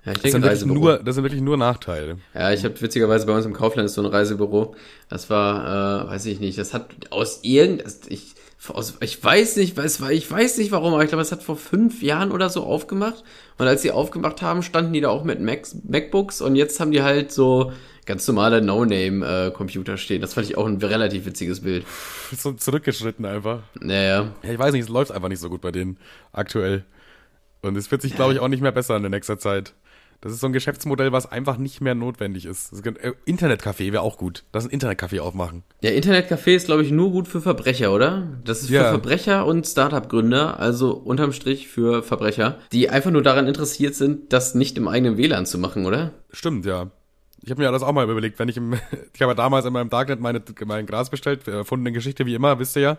[0.05, 2.17] Ja, ich das, denke, sind wirklich nur, das sind wirklich nur Nachteile.
[2.33, 4.75] Ja, ich habe witzigerweise bei uns im Kaufland ist so ein Reisebüro.
[5.09, 8.35] Das war, äh, weiß ich nicht, das hat aus irgend, ich,
[9.02, 11.58] ich weiß nicht, was war, ich weiß nicht warum, aber ich glaube, es hat vor
[11.58, 13.23] fünf Jahren oder so aufgemacht.
[13.58, 16.91] Und als sie aufgemacht haben, standen die da auch mit Macs, MacBooks und jetzt haben
[16.91, 17.73] die halt so
[18.06, 20.21] ganz normale No-Name-Computer stehen.
[20.21, 21.86] Das fand ich auch ein relativ witziges Bild.
[22.36, 23.62] So zurückgeschritten einfach.
[23.80, 24.34] Naja.
[24.41, 25.97] Ja, ich weiß nicht, es läuft einfach nicht so gut bei denen
[26.32, 26.84] aktuell.
[27.62, 29.73] Und es wird sich, glaube ich, auch nicht mehr besser in der nächsten Zeit.
[30.23, 32.71] Das ist so ein Geschäftsmodell, was einfach nicht mehr notwendig ist.
[32.71, 34.45] ist äh, Internetcafé wäre auch gut.
[34.53, 35.63] Lass ein Internetcafé aufmachen.
[35.81, 38.29] Ja, Internetcafé ist, glaube ich, nur gut für Verbrecher, oder?
[38.45, 38.86] Das ist ja.
[38.86, 44.31] für Verbrecher und Startup-Gründer, also unterm Strich für Verbrecher, die einfach nur daran interessiert sind,
[44.31, 46.13] das nicht im eigenen WLAN zu machen, oder?
[46.31, 46.89] Stimmt, ja.
[47.41, 48.75] Ich habe mir das auch mal überlegt, wenn ich im,
[49.13, 52.77] ich habe damals in meinem Darknet meine, mein Gras bestellt, erfundene Geschichte wie immer, wisst
[52.77, 52.97] ihr ja.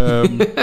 [0.00, 0.40] Ähm,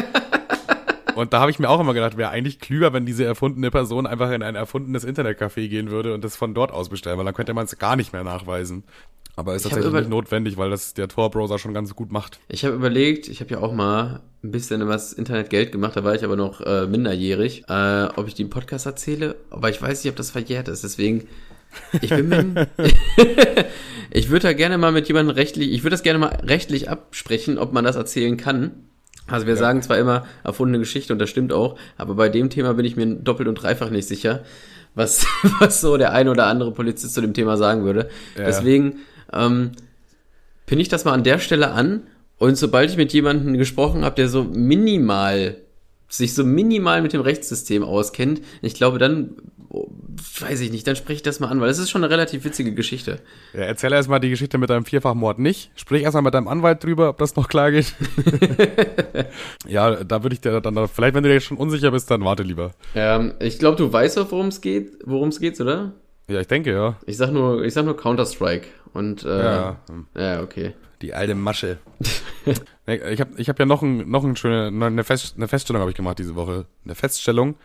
[1.15, 4.08] Und da habe ich mir auch immer gedacht, wäre eigentlich klüger, wenn diese erfundene Person
[4.08, 7.34] einfach in ein erfundenes Internetcafé gehen würde und das von dort aus bestellen, weil dann
[7.34, 8.84] könnte man es gar nicht mehr nachweisen.
[9.36, 12.39] Aber ist tatsächlich nicht notwendig, weil das der Tor-Browser schon ganz gut macht.
[12.49, 16.13] Ich habe überlegt, ich habe ja auch mal ein bisschen was Internetgeld gemacht, da war
[16.13, 20.04] ich aber noch äh, minderjährig, äh, ob ich die im Podcast erzähle, aber ich weiß
[20.04, 21.28] nicht, ob das verjährt ist, deswegen
[22.02, 22.67] ich bin mir,
[24.12, 27.58] ich würde da gerne mal mit jemandem rechtlich, ich würde das gerne mal rechtlich absprechen,
[27.58, 28.71] ob man das erzählen kann.
[29.27, 29.59] Also wir ja.
[29.59, 32.95] sagen zwar immer erfundene Geschichte und das stimmt auch, aber bei dem Thema bin ich
[32.95, 34.43] mir doppelt und dreifach nicht sicher,
[34.95, 35.25] was,
[35.59, 38.09] was so der ein oder andere Polizist zu dem Thema sagen würde.
[38.38, 38.45] Ja.
[38.45, 38.97] Deswegen
[39.31, 39.71] ähm,
[40.65, 42.03] pinne ich das mal an der Stelle an
[42.38, 45.57] und sobald ich mit jemandem gesprochen habe, der so minimal
[46.09, 49.38] sich so minimal mit dem Rechtssystem auskennt, ich glaube, dann
[50.39, 52.43] weiß ich nicht, dann sprich ich das mal an, weil das ist schon eine relativ
[52.43, 53.19] witzige Geschichte.
[53.54, 55.71] Ja, erzähl erstmal die Geschichte mit deinem Vierfachmord nicht.
[55.76, 57.93] Sprich erstmal mit deinem Anwalt drüber, ob das noch klar geht.
[59.67, 62.43] ja, da würde ich dir dann, vielleicht wenn du dir schon unsicher bist, dann warte
[62.43, 62.71] lieber.
[62.95, 65.93] Ähm, ich glaube, du weißt auch, worum es geht, worum es geht, oder?
[66.28, 66.97] Ja, ich denke, ja.
[67.06, 69.78] Ich sag nur, ich sag nur Counter-Strike und, äh, ja.
[70.15, 70.73] ja, okay.
[71.02, 71.80] Die alte Masche.
[72.86, 75.91] ich habe ich hab ja noch, ein, noch ein schöne, eine, Fest, eine Feststellung habe
[75.91, 76.65] ich gemacht diese Woche.
[76.86, 77.56] Eine Feststellung.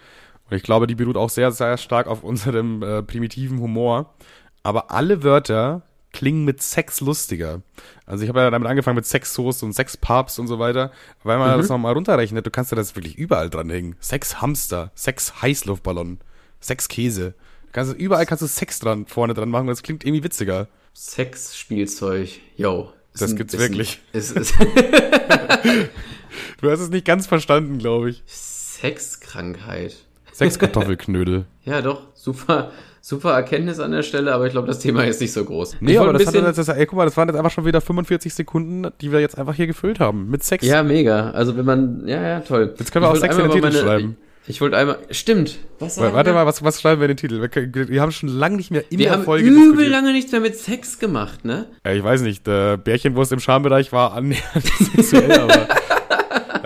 [0.50, 4.14] Und ich glaube, die beruht auch sehr, sehr stark auf unserem äh, primitiven Humor.
[4.62, 5.82] Aber alle Wörter
[6.12, 7.62] klingen mit Sex lustiger.
[8.06, 10.90] Also ich habe ja damit angefangen mit Sexsoße und Sexpapst und so weiter,
[11.22, 11.60] weil man mhm.
[11.60, 13.96] das nochmal runterrechnet, du kannst ja das wirklich überall dranhängen.
[14.00, 16.18] Sexhamster, Sex-Heißluftballon,
[16.60, 17.34] Sexkäse.
[17.72, 20.68] Kannst, überall kannst du Sex dran, vorne dran machen, das klingt irgendwie witziger.
[20.94, 22.92] Sexspielzeug, yo.
[23.16, 24.00] Das gibt's ist wirklich.
[24.12, 24.54] Ist, ist
[26.60, 28.22] du hast es nicht ganz verstanden, glaube ich.
[28.26, 29.96] Sexkrankheit.
[30.38, 31.46] Sechs Kartoffelknödel.
[31.64, 32.70] ja, doch, super,
[33.00, 35.78] super Erkenntnis an der Stelle, aber ich glaube, das Thema ist nicht so groß.
[35.80, 37.80] Nee, ich aber das, hat das, ey, guck mal, das waren jetzt einfach schon wieder
[37.80, 40.30] 45 Sekunden, die wir jetzt einfach hier gefüllt haben.
[40.30, 40.64] Mit Sex.
[40.64, 41.32] Ja, mega.
[41.32, 42.72] Also wenn man, ja, ja, toll.
[42.78, 44.16] Jetzt können wir ich auch Sex in den Titel meine, schreiben.
[44.44, 45.58] Ich, ich wollte einmal, stimmt.
[45.80, 47.42] Was Warte mal, was, was schreiben wir in den Titel?
[47.42, 50.12] Wir, wir haben schon lange nicht mehr in wir der Folge Wir haben übel lange
[50.12, 51.66] nichts mehr mit Sex gemacht, ne?
[51.84, 54.64] Ja, ich weiß nicht, der Bärchenwurst im Schambereich war annähernd
[54.94, 55.66] sexuell, aber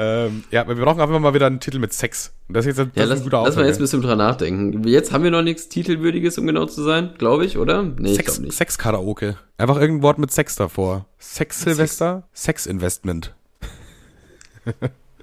[0.03, 2.33] ähm, ja, wir brauchen einfach mal wieder einen Titel mit Sex.
[2.49, 4.87] das ist jetzt das ja, lass, ein guter Lass mal jetzt ein bisschen dran nachdenken.
[4.87, 7.83] Jetzt haben wir noch nichts Titelwürdiges, um genau zu sein, glaube ich, oder?
[7.83, 8.53] Nee, Sex, ich nicht.
[8.55, 9.37] Sex-Karaoke.
[9.59, 11.07] Einfach irgendein Wort mit Sex davor.
[11.19, 13.35] Sex-Silvester, Sex-Investment.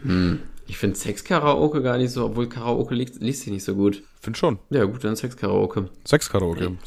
[0.04, 0.40] hm.
[0.68, 4.04] Ich finde Sex-Karaoke gar nicht so, obwohl Karaoke liest, liest sich nicht so gut.
[4.22, 4.60] Find schon.
[4.70, 5.90] Ja, gut, dann Sex-Karaoke.
[6.06, 6.78] Sex-Karaoke.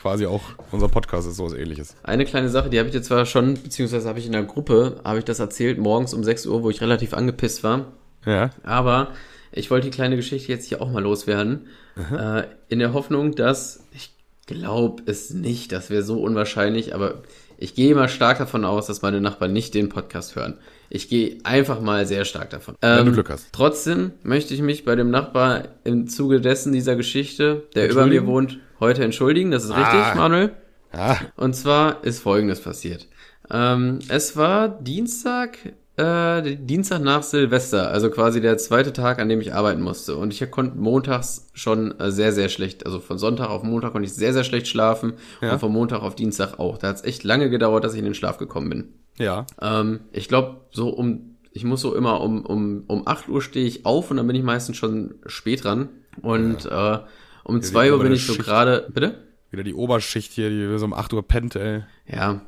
[0.00, 1.94] Quasi auch unser Podcast ist sowas ähnliches.
[2.02, 5.00] Eine kleine Sache, die habe ich jetzt zwar schon, beziehungsweise habe ich in der Gruppe,
[5.04, 7.92] habe ich das erzählt, morgens um 6 Uhr, wo ich relativ angepisst war.
[8.24, 8.50] Ja.
[8.62, 9.08] Aber
[9.52, 11.66] ich wollte die kleine Geschichte jetzt hier auch mal loswerden.
[11.96, 14.14] Äh, in der Hoffnung, dass, ich
[14.46, 17.22] glaube es nicht, das wäre so unwahrscheinlich, aber
[17.58, 20.56] ich gehe mal stark davon aus, dass meine Nachbarn nicht den Podcast hören.
[20.88, 22.74] Ich gehe einfach mal sehr stark davon.
[22.80, 23.48] Ähm, Wenn du Glück hast.
[23.52, 28.26] Trotzdem möchte ich mich bei dem Nachbar im Zuge dessen dieser Geschichte, der über mir
[28.26, 29.50] wohnt, heute entschuldigen.
[29.50, 30.14] Das ist richtig, ah.
[30.14, 30.52] Manuel.
[30.92, 31.16] Ah.
[31.36, 33.06] Und zwar ist Folgendes passiert.
[33.50, 35.58] Ähm, es war Dienstag,
[35.96, 40.16] äh, Dienstag nach Silvester, also quasi der zweite Tag, an dem ich arbeiten musste.
[40.16, 44.06] Und ich konnte montags schon äh, sehr, sehr schlecht, also von Sonntag auf Montag konnte
[44.06, 45.52] ich sehr, sehr schlecht schlafen ja.
[45.52, 46.78] und von Montag auf Dienstag auch.
[46.78, 48.94] Da hat es echt lange gedauert, dass ich in den Schlaf gekommen bin.
[49.18, 49.46] Ja.
[49.60, 53.66] Ähm, ich glaube, so um, ich muss so immer um, um, um 8 Uhr stehe
[53.66, 55.88] ich auf und dann bin ich meistens schon spät dran.
[56.22, 56.94] Und ja.
[56.94, 56.98] äh,
[57.50, 58.88] um 2 Uhr bin ich so gerade.
[58.92, 59.18] Bitte?
[59.50, 61.82] Wieder die Oberschicht hier, die so um 8 Uhr pennt, ey.
[62.06, 62.42] Ja.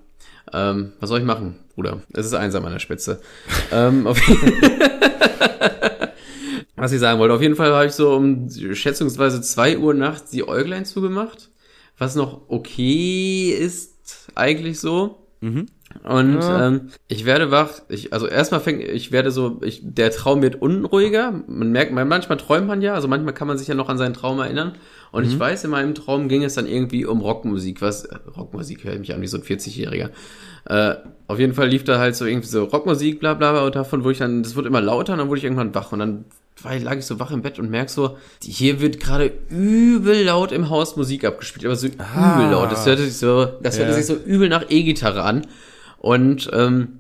[0.52, 2.02] Ähm, was soll ich machen, Bruder?
[2.12, 3.20] Es ist einsam an der Spitze.
[3.72, 4.04] ähm,
[6.76, 10.30] was ich sagen wollte, auf jeden Fall habe ich so um schätzungsweise 2 Uhr nachts
[10.30, 11.50] die Äuglein zugemacht.
[11.98, 15.28] Was noch okay ist, eigentlich so.
[15.40, 15.66] Mhm.
[16.04, 16.68] Und ja.
[16.68, 17.70] ähm, ich werde wach.
[17.88, 21.32] Ich, also erstmal fängt, ich werde so, ich, der Traum wird unruhiger.
[21.46, 24.14] Man merkt, manchmal träumt man ja, also manchmal kann man sich ja noch an seinen
[24.14, 24.74] Traum erinnern.
[25.12, 25.30] Und mhm.
[25.30, 27.82] ich weiß, in meinem Traum ging es dann irgendwie um Rockmusik.
[27.82, 30.10] Was Rockmusik höre ich mich an wie so ein 40-Jähriger.
[30.64, 30.94] Äh,
[31.26, 33.64] auf jeden Fall lief da halt so irgendwie so Rockmusik, bla bla bla.
[33.64, 35.92] Und davon wurde ich dann, das wurde immer lauter und dann wurde ich irgendwann wach.
[35.92, 36.24] Und dann
[36.62, 40.52] war, lag ich so wach im Bett und merk so, hier wird gerade übel laut
[40.52, 42.34] im Haus Musik abgespielt, aber so ah.
[42.34, 42.72] übel laut.
[42.72, 43.96] Das hörte sich so, das hörte ja.
[43.96, 45.46] sich so übel nach E-Gitarre an.
[46.02, 46.98] Und ähm,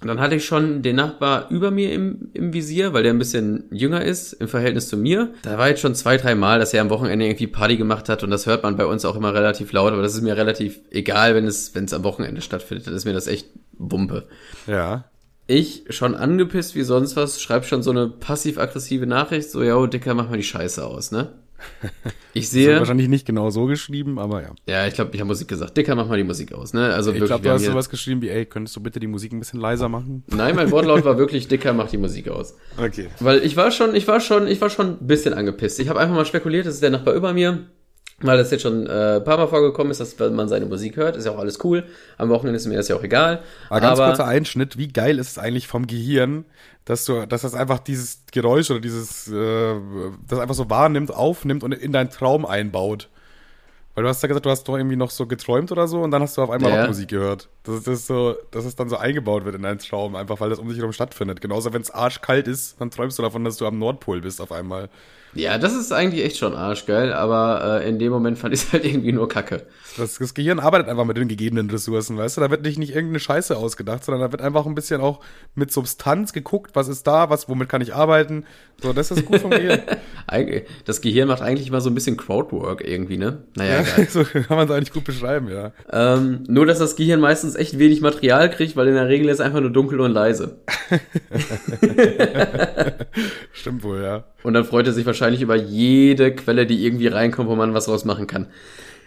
[0.00, 3.64] dann hatte ich schon den Nachbar über mir im, im Visier, weil der ein bisschen
[3.72, 5.34] jünger ist im Verhältnis zu mir.
[5.42, 8.22] Da war jetzt schon zwei, drei Mal, dass er am Wochenende irgendwie Party gemacht hat
[8.22, 10.78] und das hört man bei uns auch immer relativ laut, aber das ist mir relativ
[10.92, 12.86] egal, wenn es, wenn es am Wochenende stattfindet.
[12.86, 14.28] Dann ist mir das echt Wumpe.
[14.68, 15.06] Ja.
[15.48, 20.14] Ich schon angepisst wie sonst was, schreib schon so eine passiv-aggressive Nachricht, so, ja, Dicker,
[20.14, 21.32] mach mal die Scheiße aus, ne?
[22.36, 22.80] Ich sehe.
[22.80, 24.48] Wahrscheinlich nicht genau so geschrieben, aber ja.
[24.66, 25.76] Ja, ich glaube, ich habe Musik gesagt.
[25.76, 26.92] Dicker, mach mal die Musik aus, ne?
[26.92, 27.22] Also ich wirklich.
[27.22, 29.60] Ich glaube, du hast sowas geschrieben wie, ey, könntest du bitte die Musik ein bisschen
[29.60, 30.24] leiser machen?
[30.26, 32.56] Nein, mein Wortlaut war wirklich, Dicker, mach die Musik aus.
[32.76, 33.06] Okay.
[33.20, 35.78] Weil ich war schon, ich war schon, ich war schon ein bisschen angepisst.
[35.78, 37.66] Ich habe einfach mal spekuliert, das ist der Nachbar über mir
[38.20, 41.16] weil das jetzt schon äh, ein paar Mal vorgekommen ist, dass man seine Musik hört,
[41.16, 41.84] ist ja auch alles cool.
[42.16, 43.42] Am Wochenende ist mir das ja auch egal.
[43.68, 46.44] Aber ganz aber, kurzer Einschnitt, wie geil ist es eigentlich vom Gehirn,
[46.84, 49.74] dass du, dass das einfach dieses Geräusch oder dieses, äh,
[50.28, 53.08] das einfach so wahrnimmt, aufnimmt und in deinen Traum einbaut.
[53.94, 56.10] Weil du hast ja gesagt, du hast doch irgendwie noch so geträumt oder so und
[56.10, 56.80] dann hast du auf einmal ja.
[56.80, 57.48] Rockmusik gehört.
[57.62, 60.40] Das ist, das ist so, dass es dann so eingebaut wird in deinen Traum, einfach
[60.40, 61.40] weil das um dich herum stattfindet.
[61.40, 64.50] Genauso wenn es arschkalt ist, dann träumst du davon, dass du am Nordpol bist auf
[64.50, 64.88] einmal.
[65.34, 68.72] Ja, das ist eigentlich echt schon arschgeil, aber äh, in dem Moment fand ich es
[68.72, 69.62] halt irgendwie nur kacke.
[69.96, 72.40] Das, das Gehirn arbeitet einfach mit den gegebenen Ressourcen, weißt du?
[72.40, 75.20] Da wird nicht, nicht irgendeine Scheiße ausgedacht, sondern da wird einfach ein bisschen auch
[75.54, 78.44] mit Substanz geguckt, was ist da, was, womit kann ich arbeiten.
[78.82, 79.82] So, das ist gut vom Gehirn.
[80.84, 83.44] das Gehirn macht eigentlich immer so ein bisschen Crowdwork irgendwie, ne?
[83.56, 85.72] Naja, ja, so kann man es eigentlich gut beschreiben, ja.
[85.92, 89.34] Ähm, nur, dass das Gehirn meistens echt wenig Material kriegt, weil in der Regel ist
[89.34, 90.58] es einfach nur dunkel und leise.
[93.52, 94.24] Stimmt wohl, ja.
[94.42, 97.86] Und dann freut er sich wahrscheinlich über jede Quelle, die irgendwie reinkommt, wo man was
[97.86, 98.48] draus machen kann.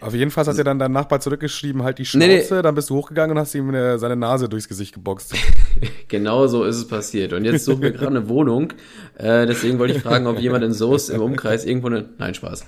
[0.00, 2.62] Auf jeden Fall hat dir dann dein Nachbar zurückgeschrieben, halt die Schnauze, nee, nee.
[2.62, 5.34] dann bist du hochgegangen und hast ihm eine, seine Nase durchs Gesicht geboxt.
[6.08, 7.32] genau so ist es passiert.
[7.32, 8.72] Und jetzt suchen wir gerade eine Wohnung.
[9.16, 12.08] Äh, deswegen wollte ich fragen, ob jemand in Soos im Umkreis irgendwo eine.
[12.18, 12.64] Nein, Spaß.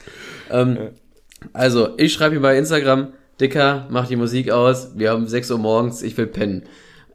[0.50, 0.78] Ähm,
[1.52, 5.58] also, ich schreibe ihm bei Instagram, Dicker, mach die Musik aus, wir haben 6 Uhr
[5.58, 6.64] morgens, ich will pennen.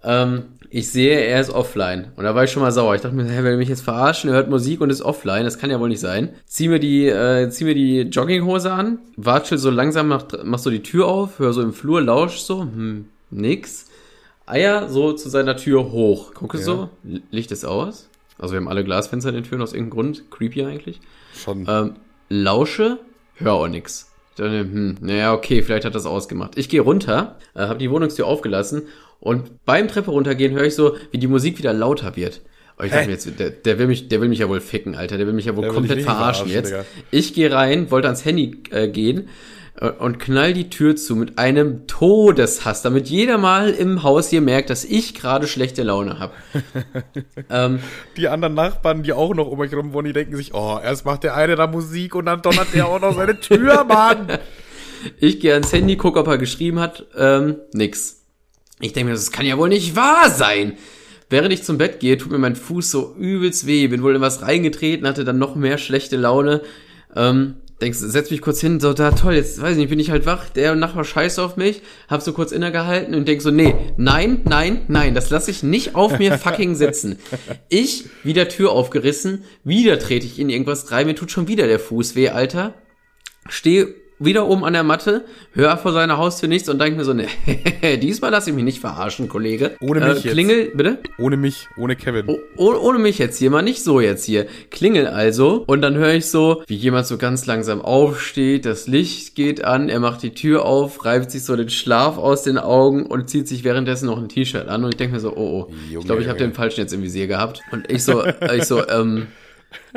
[0.05, 2.11] Ähm, ich sehe, er ist offline.
[2.15, 2.95] Und da war ich schon mal sauer.
[2.95, 4.29] Ich dachte mir, hey, will er mich jetzt verarschen?
[4.29, 5.45] Er hört Musik und ist offline.
[5.45, 6.33] Das kann ja wohl nicht sein.
[6.45, 10.69] Zieh mir die, äh, zieh mir die Jogginghose an, watschel so langsam, mach, mach so
[10.69, 13.89] die Tür auf, hör so im Flur, lausch so, hm, nix.
[14.45, 16.33] Eier so zu seiner Tür hoch.
[16.33, 16.63] Gucke ja.
[16.63, 16.89] so,
[17.31, 18.09] Licht ist aus.
[18.37, 20.29] Also wir haben alle Glasfenster in den Türen aus irgendeinem Grund.
[20.29, 20.99] Creepy eigentlich.
[21.33, 21.65] Schon.
[21.67, 21.95] Ähm,
[22.29, 22.99] lausche,
[23.35, 24.11] hör auch nix.
[24.31, 26.57] Ich dachte, hm, naja, okay, vielleicht hat das ausgemacht.
[26.57, 28.83] Ich gehe runter, äh, habe die Wohnungstür aufgelassen
[29.19, 32.41] und beim Treppe runtergehen höre ich so, wie die Musik wieder lauter wird.
[32.77, 34.95] Und ich dachte mir jetzt, der, der, will mich, der will mich ja wohl ficken,
[34.95, 35.17] Alter.
[35.17, 36.71] Der will mich ja wohl Der komplett verarschen, verarschen, jetzt.
[36.71, 36.85] Digga.
[37.09, 39.29] Ich gehe rein, wollte ans Handy äh, gehen
[39.79, 44.41] äh, und knall die Tür zu mit einem Todeshass, damit jeder mal im Haus hier
[44.41, 46.33] merkt, dass ich gerade schlechte Laune habe.
[47.49, 47.79] ähm,
[48.17, 51.05] Die anderen Nachbarn, die auch noch um euch rum wohnen, die denken sich, oh, erst
[51.05, 54.27] macht der eine da Musik und dann donnert der auch noch seine Tür, Mann.
[55.19, 57.05] Ich gehe ans Handy, gucke, ob er geschrieben hat.
[57.15, 58.24] Ähm, nix.
[58.79, 60.73] Ich denke mir, das kann ja wohl nicht wahr sein.
[61.29, 63.87] Während ich zum Bett gehe, tut mir mein Fuß so übelst weh.
[63.87, 66.61] Bin wohl in was reingetreten, hatte dann noch mehr schlechte Laune.
[67.15, 70.11] Ähm, denkst, setz mich kurz hin, so, da toll, jetzt weiß ich nicht, bin ich
[70.11, 73.75] halt wach, der Nachbar scheißt auf mich, hab so kurz innegehalten und denk so, nee,
[73.97, 77.19] nein, nein, nein, das lasse ich nicht auf mir fucking sitzen.
[77.67, 81.79] Ich, wieder Tür aufgerissen, wieder trete ich in irgendwas rein, mir tut schon wieder der
[81.79, 82.75] Fuß weh, Alter
[83.47, 87.13] stehe wieder oben an der Matte, höre vor seiner Haustür nichts und denke mir so,
[87.13, 87.27] ne,
[88.01, 89.75] diesmal lasse ich mich nicht verarschen, Kollege.
[89.81, 90.31] Ohne mich äh, jetzt.
[90.31, 90.99] Klingel, bitte?
[91.17, 92.25] Ohne mich, ohne Kevin.
[92.27, 94.47] Oh, oh, ohne mich jetzt hier, mal nicht so jetzt hier.
[94.71, 99.35] Klingel also und dann höre ich so, wie jemand so ganz langsam aufsteht, das Licht
[99.35, 103.05] geht an, er macht die Tür auf, reibt sich so den Schlaf aus den Augen
[103.05, 105.73] und zieht sich währenddessen noch ein T-Shirt an und ich denke mir so, oh, oh,
[105.89, 108.63] Junge, ich glaube, ich habe den falschen jetzt im Visier gehabt und ich so, ich
[108.63, 109.27] so, ähm,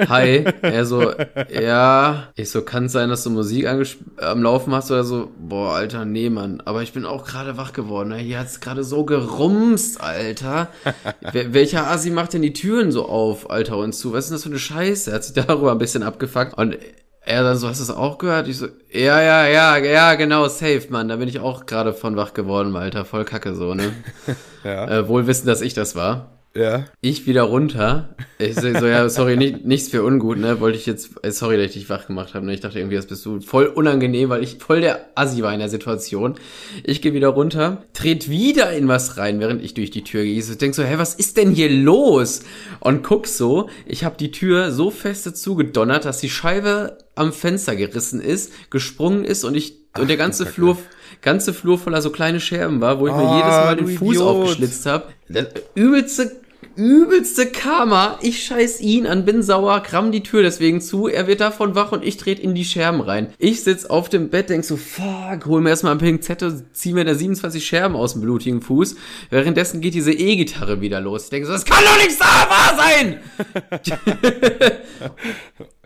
[0.09, 1.13] Hi, er so,
[1.51, 3.67] ja, ich so, kann es sein, dass du Musik
[4.17, 5.31] am Laufen hast oder so?
[5.39, 9.05] Boah, Alter, nee, Mann, aber ich bin auch gerade wach geworden, hier hat's gerade so
[9.05, 10.69] gerumst, Alter.
[11.33, 14.13] Welcher Asi macht denn die Türen so auf, Alter, uns zu?
[14.13, 15.11] Was ist denn das für eine Scheiße?
[15.11, 16.77] Er hat sich darüber ein bisschen abgefuckt und
[17.29, 18.49] er dann so, hast du das auch gehört?
[18.49, 22.17] Ich so, ja, ja, ja, ja, genau, safe, Mann, da bin ich auch gerade von
[22.17, 23.93] wach geworden, Alter, voll kacke so, ne?
[24.65, 24.89] Ja.
[24.89, 26.38] äh, wohl wissen, dass ich das war.
[26.59, 26.85] Ja.
[27.01, 28.15] Ich wieder runter.
[28.39, 30.61] Ich so, so ja, sorry, nicht, nichts für ungut, ne?
[30.61, 32.47] Wollte ich jetzt, äh, sorry, dass ich dich wach gemacht habe.
[32.47, 32.55] Ne?
[32.55, 35.61] Ich dachte irgendwie, das bist du voll unangenehm, weil ich voll der Assi war in
[35.61, 36.35] der Situation.
[36.85, 40.39] Ich gehe wieder runter, tret wieder in was rein, während ich durch die Tür gehe.
[40.39, 42.41] Ich so, denk so, hä, was ist denn hier los?
[42.81, 47.75] Und guck so, ich habe die Tür so feste zugedonnert, dass die Scheibe am Fenster
[47.77, 50.47] gerissen ist, gesprungen ist und ich und der ganze.
[50.47, 50.77] Flur
[51.23, 54.15] ganze Flur voller so kleine Scherben war, wo ich mir Ah, jedes Mal den Fuß
[54.17, 54.23] Idiot.
[54.29, 55.09] aufgeschlitzt habe.
[55.29, 56.31] Das übelste
[56.79, 58.19] übelste Karma.
[58.23, 61.09] Ich scheiß ihn an, bin sauer, kramm die Tür deswegen zu.
[61.09, 63.35] Er wird davon wach und ich trete in die Scherben rein.
[63.39, 67.05] Ich sitz auf dem Bett, denk so, fuck, hol mir erstmal ein Pinzette, zieh mir
[67.05, 68.95] da 27 Scherben aus dem blutigen Fuß.
[69.31, 71.25] Währenddessen geht diese E-Gitarre wieder los.
[71.25, 73.21] Ich denke so, das kann doch nicht wahr sein!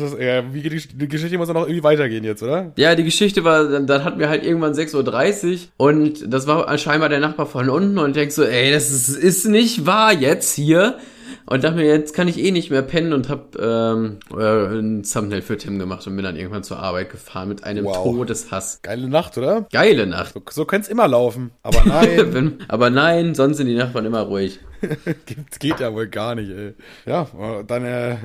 [0.00, 2.72] Du's, äh, wie geht die, die Geschichte muss dann noch irgendwie weitergehen jetzt, oder?
[2.76, 6.76] Ja, die Geschichte war, dann, dann hatten wir halt irgendwann 6.30 Uhr und das war
[6.78, 10.12] scheinbar der Nachbar von unten und ich denk so, ey, das ist, ist nicht wahr
[10.12, 10.98] jetzt hier.
[11.46, 15.02] Und dachte mir, jetzt kann ich eh nicht mehr pennen und hab ähm, äh, ein
[15.02, 18.02] Thumbnail für Tim gemacht und bin dann irgendwann zur Arbeit gefahren mit einem Wow.
[18.02, 18.80] Todeshass.
[18.82, 19.66] Geile Nacht, oder?
[19.70, 20.32] Geile Nacht.
[20.32, 21.50] So, so könnte immer laufen.
[21.62, 24.58] Aber nein, Wenn, aber nein, sonst sind die Nachbarn immer ruhig.
[25.26, 26.74] geht, geht ja wohl gar nicht, ey.
[27.04, 27.26] Ja,
[27.68, 28.16] äh,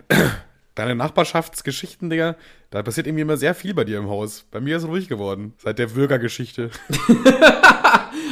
[0.76, 2.36] deine, Nachbarschaftsgeschichten, Digga,
[2.70, 4.46] da passiert irgendwie immer sehr viel bei dir im Haus.
[4.52, 5.54] Bei mir ist es ruhig geworden.
[5.58, 6.70] Seit der Bürgergeschichte.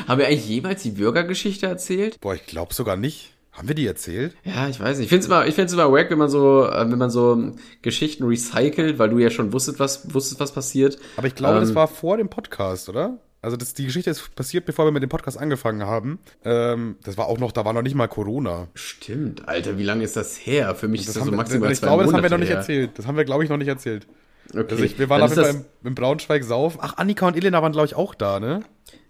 [0.08, 2.20] Haben wir eigentlich jemals die Bürgergeschichte erzählt?
[2.22, 3.34] Boah, ich glaube sogar nicht.
[3.52, 4.36] Haben wir die erzählt?
[4.44, 5.06] Ja, ich weiß nicht.
[5.06, 7.54] Ich finde es immer, ich find's immer wack, wenn man so, äh, wenn man so
[7.82, 11.00] Geschichten recycelt, weil du ja schon wusstest, was, wusstest, was passiert.
[11.18, 13.18] Aber ich glaube, das Ähm, war vor dem Podcast, oder?
[13.42, 16.20] Also das, die Geschichte ist passiert, bevor wir mit dem Podcast angefangen haben.
[16.44, 18.68] Ähm, das war auch noch, da war noch nicht mal Corona.
[18.74, 20.74] Stimmt, Alter, wie lange ist das her?
[20.76, 22.50] Für mich ist das so wir, maximal ich zwei glaube, das haben wir noch nicht
[22.50, 22.58] her.
[22.58, 22.92] erzählt.
[22.96, 24.08] Das haben wir, glaube ich, noch nicht erzählt.
[24.50, 24.66] Okay.
[24.70, 26.80] Also ich, wir waren auf jeden Fall im, im Braunschweig saufen.
[26.82, 28.62] Ach, Annika und Elena waren, glaube ich, auch da, ne?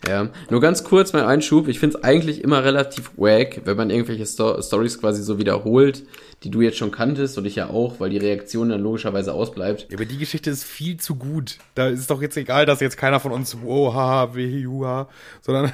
[0.08, 1.68] Ja, nur ganz kurz mein Einschub.
[1.68, 6.04] Ich finde es eigentlich immer relativ wack, wenn man irgendwelche Sto Stories quasi so wiederholt,
[6.44, 9.88] die du jetzt schon kanntest und ich ja auch, weil die Reaktion dann logischerweise ausbleibt.
[9.90, 11.58] Ja, aber die Geschichte ist viel zu gut.
[11.74, 15.10] Da ist doch jetzt egal, dass jetzt keiner von uns, wow, haha, weh, juha,
[15.42, 15.72] sondern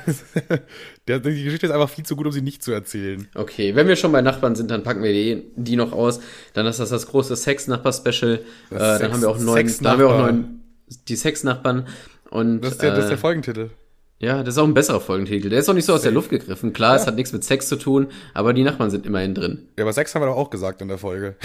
[1.08, 3.28] der, die Geschichte ist einfach viel zu gut, um sie nicht zu erzählen.
[3.36, 6.22] Okay, wenn wir schon bei Nachbarn sind, dann packen wir die, die noch aus.
[6.54, 8.36] Dann ist das das große Sex-Nachbar-Special.
[8.36, 8.40] Äh,
[8.78, 10.62] dann Sex- haben wir auch neun, dann haben wir auch neun,
[11.10, 11.88] die Sex-Nachbarn.
[12.30, 13.70] Und Das ist der, das ist der äh, Folgentitel.
[14.24, 15.50] Ja, das ist auch ein besserer Folgentitel.
[15.50, 16.14] Der ist auch nicht so aus der.
[16.14, 16.74] Luft gegriffen.
[16.74, 19.68] Klar, es hat nichts mit Sex zu tun, aber die Nachbarn sind immerhin drin.
[19.78, 21.36] Ja, aber Sex haben wir doch auch gesagt in der Folge.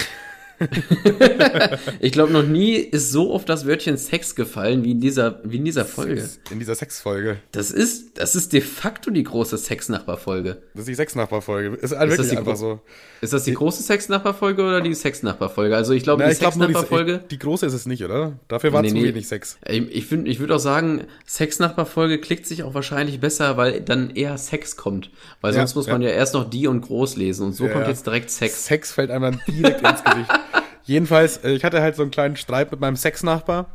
[2.01, 5.57] ich glaube, noch nie ist so oft das Wörtchen Sex gefallen wie in dieser, wie
[5.57, 6.29] in dieser Folge.
[6.51, 7.37] In dieser Sexfolge.
[7.53, 10.59] Das ist, das ist de facto die große Sexnachbarfolge.
[10.75, 11.77] Das ist die Sexnachbarfolge.
[11.77, 12.81] Ist, ist wirklich einfach so.
[13.21, 15.75] Ist das die große Sexnachbarfolge oder die Sexnachbarfolge?
[15.77, 17.19] Also ich glaube, die ich Sexnachbarfolge.
[17.19, 18.39] Die, die große ist es nicht, oder?
[18.49, 19.05] Dafür war Nee, zu nee.
[19.05, 19.59] wenig Sex.
[19.67, 24.11] Ich, ich, find- ich würde auch sagen, Sexnachbarfolge klickt sich auch wahrscheinlich besser, weil dann
[24.11, 25.11] eher Sex kommt.
[25.41, 26.11] Weil Ja, sonst muss man ja.
[26.11, 27.91] erst noch die und groß lesen und so Ja, kommt ja.
[27.91, 28.65] jetzt direkt Sex.
[28.67, 30.31] Sex fällt einem dann direkt ins Gesicht.
[30.89, 33.67] Jedenfalls, äh, ich hatte halt so einen kleinen Streit mit meinem Sexnachbar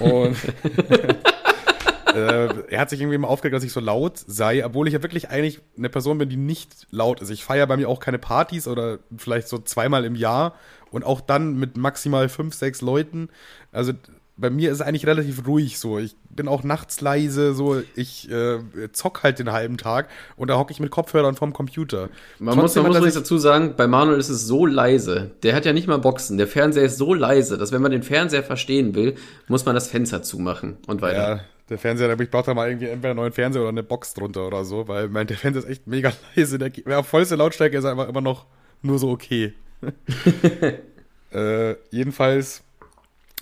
[0.00, 0.36] und
[2.14, 5.02] äh, er hat sich irgendwie immer aufgeregt, dass ich so laut sei, obwohl ich ja
[5.02, 7.30] wirklich eigentlich eine Person bin, die nicht laut ist.
[7.30, 10.56] Ich feiere bei mir auch keine Partys oder vielleicht so zweimal im Jahr
[10.90, 13.30] und auch dann mit maximal fünf, sechs Leuten.
[13.72, 13.94] Also
[14.40, 15.98] bei mir ist es eigentlich relativ ruhig so.
[15.98, 18.58] Ich bin auch nachts leise, so ich äh,
[18.92, 22.08] zock halt den halben Tag und da hocke ich mit Kopfhörern vorm Computer.
[22.38, 25.32] Man muss, Trotzdem man muss sich- dazu sagen, bei Manuel ist es so leise.
[25.42, 26.38] Der hat ja nicht mal Boxen.
[26.38, 29.16] Der Fernseher ist so leise, dass wenn man den Fernseher verstehen will,
[29.48, 31.36] muss man das Fenster zumachen und weiter.
[31.36, 34.14] Ja, der Fernseher, ich brauche da mal irgendwie entweder einen neuen Fernseher oder eine Box
[34.14, 36.58] drunter oder so, weil mein, der Fernseher ist echt mega leise.
[36.58, 38.46] Der, ja, auf vollste Lautstärke ist er einfach immer noch
[38.82, 39.52] nur so okay.
[41.32, 42.62] äh, jedenfalls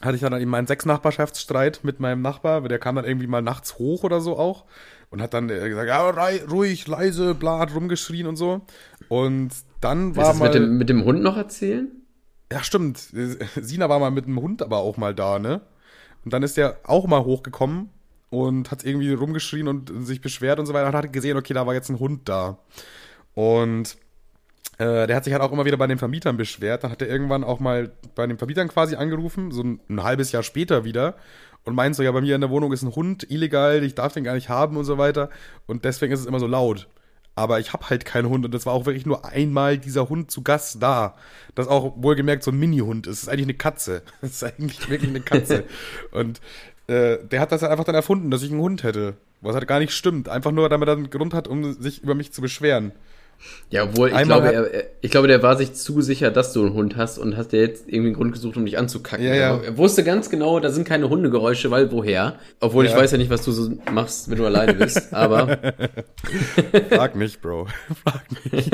[0.02, 3.78] hatte ich dann eben meinen Sechs-Nachbarschaftsstreit mit meinem Nachbar, der kam dann irgendwie mal nachts
[3.78, 4.64] hoch oder so auch
[5.10, 6.10] und hat dann äh, gesagt, ja,
[6.50, 8.62] ruhig, leise, bla, hat rumgeschrien und so.
[9.08, 10.44] Und dann Willst war du das mal...
[10.46, 11.88] mit dem, mit dem Hund noch erzählen?
[12.52, 12.98] Ja, stimmt.
[13.56, 15.62] Sina war mal mit dem Hund aber auch mal da, ne?
[16.24, 17.90] Und dann ist der auch mal hochgekommen
[18.30, 21.66] und hat irgendwie rumgeschrien und sich beschwert und so weiter und hat gesehen, okay, da
[21.66, 22.58] war jetzt ein Hund da.
[23.34, 23.96] Und
[24.78, 26.84] äh, der hat sich halt auch immer wieder bei den Vermietern beschwert.
[26.84, 30.32] Dann hat er irgendwann auch mal bei den Vermietern quasi angerufen, so ein, ein halbes
[30.32, 31.14] Jahr später wieder.
[31.64, 34.12] Und meint so, ja, bei mir in der Wohnung ist ein Hund illegal, ich darf
[34.12, 35.30] den gar nicht haben und so weiter.
[35.66, 36.86] Und deswegen ist es immer so laut.
[37.34, 40.30] Aber ich habe halt keinen Hund und das war auch wirklich nur einmal dieser Hund
[40.30, 41.16] zu Gast da.
[41.54, 43.16] Das auch wohlgemerkt so ein Mini-Hund ist.
[43.16, 44.02] Das ist eigentlich eine Katze.
[44.20, 45.64] Das ist eigentlich wirklich eine Katze.
[46.12, 46.40] und
[46.86, 49.14] äh, der hat das halt einfach dann erfunden, dass ich einen Hund hätte.
[49.40, 50.28] Was halt gar nicht stimmt.
[50.28, 52.92] Einfach nur, damit er einen Grund hat, um sich über mich zu beschweren.
[53.70, 56.52] Ja, obwohl, ich Einmal glaube, er, er- ich glaube, der war sich zu sicher, dass
[56.52, 59.24] du einen Hund hast und hast dir jetzt irgendwie einen Grund gesucht, um dich anzukacken.
[59.26, 59.56] Ja, ja.
[59.60, 62.38] Er wusste ganz genau, da sind keine Hundegeräusche, weil woher?
[62.60, 62.98] Obwohl ich Ja.
[62.98, 65.12] weiß ja nicht, was du so machst, wenn du alleine bist.
[65.12, 65.58] Aber,
[66.90, 67.66] Frag mich, Bro.
[68.04, 68.70] Frag mich.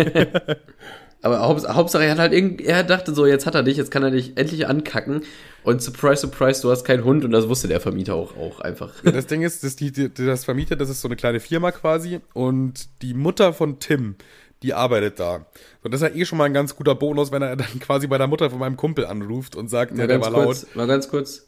[1.22, 3.90] aber Haupts Hauptsache, er hat halt irgendwie, er dachte so, jetzt hat er dich, jetzt
[3.90, 5.22] kann er dich endlich ankacken.
[5.64, 8.92] Und surprise, surprise, du hast keinen Hund und das wusste der Vermieter auch, auch einfach.
[9.04, 12.88] Das Ding ist, dass die, das Vermieter, das ist so eine kleine Firma quasi und
[13.02, 14.16] die Mutter von Tim,
[14.62, 15.46] die arbeitet da.
[15.82, 18.06] Und das ist ja eh schon mal ein ganz guter Bonus, wenn er dann quasi
[18.06, 20.46] bei der Mutter von meinem Kumpel anruft und sagt, ja, Mal der ganz war laut.
[20.46, 21.46] kurz, mal ganz kurz.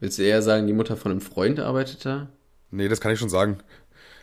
[0.00, 2.28] Willst du eher sagen, die Mutter von einem Freund arbeitet da?
[2.70, 3.58] Nee, das kann ich schon sagen.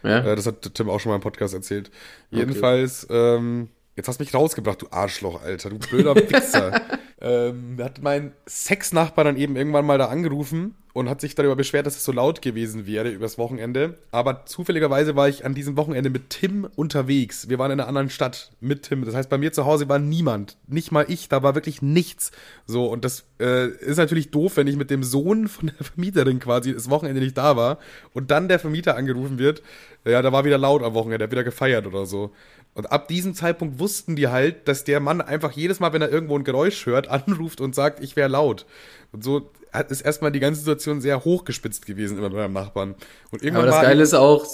[0.03, 0.19] Ja?
[0.19, 1.91] Äh, das hat Tim auch schon mal im Podcast erzählt.
[2.29, 6.81] Jedenfalls, ähm, jetzt hast du mich rausgebracht, du Arschloch, Alter, du blöder Wichser.
[7.21, 11.85] ähm, hat mein Sexnachbar dann eben irgendwann mal da angerufen und hat sich darüber beschwert,
[11.85, 13.97] dass es so laut gewesen wäre übers Wochenende.
[14.11, 17.49] Aber zufälligerweise war ich an diesem Wochenende mit Tim unterwegs.
[17.49, 19.05] Wir waren in einer anderen Stadt mit Tim.
[19.05, 20.57] Das heißt, bei mir zu Hause war niemand.
[20.67, 22.31] Nicht mal ich, da war wirklich nichts.
[22.65, 26.39] So, und das äh, ist natürlich doof, wenn ich mit dem Sohn von der Vermieterin
[26.39, 27.79] quasi das Wochenende nicht da war
[28.13, 29.61] und dann der Vermieter angerufen wird.
[30.03, 32.31] Ja, da war wieder laut am Wochenende, der hat wieder gefeiert oder so.
[32.73, 36.09] Und ab diesem Zeitpunkt wussten die halt, dass der Mann einfach jedes Mal, wenn er
[36.09, 38.65] irgendwo ein Geräusch hört, anruft und sagt, ich wäre laut.
[39.11, 42.95] Und so hat- ist erstmal die ganze Situation sehr hochgespitzt gewesen immer bei meinem Nachbarn.
[43.31, 44.45] Und irgendwann Aber das Geile ist auch,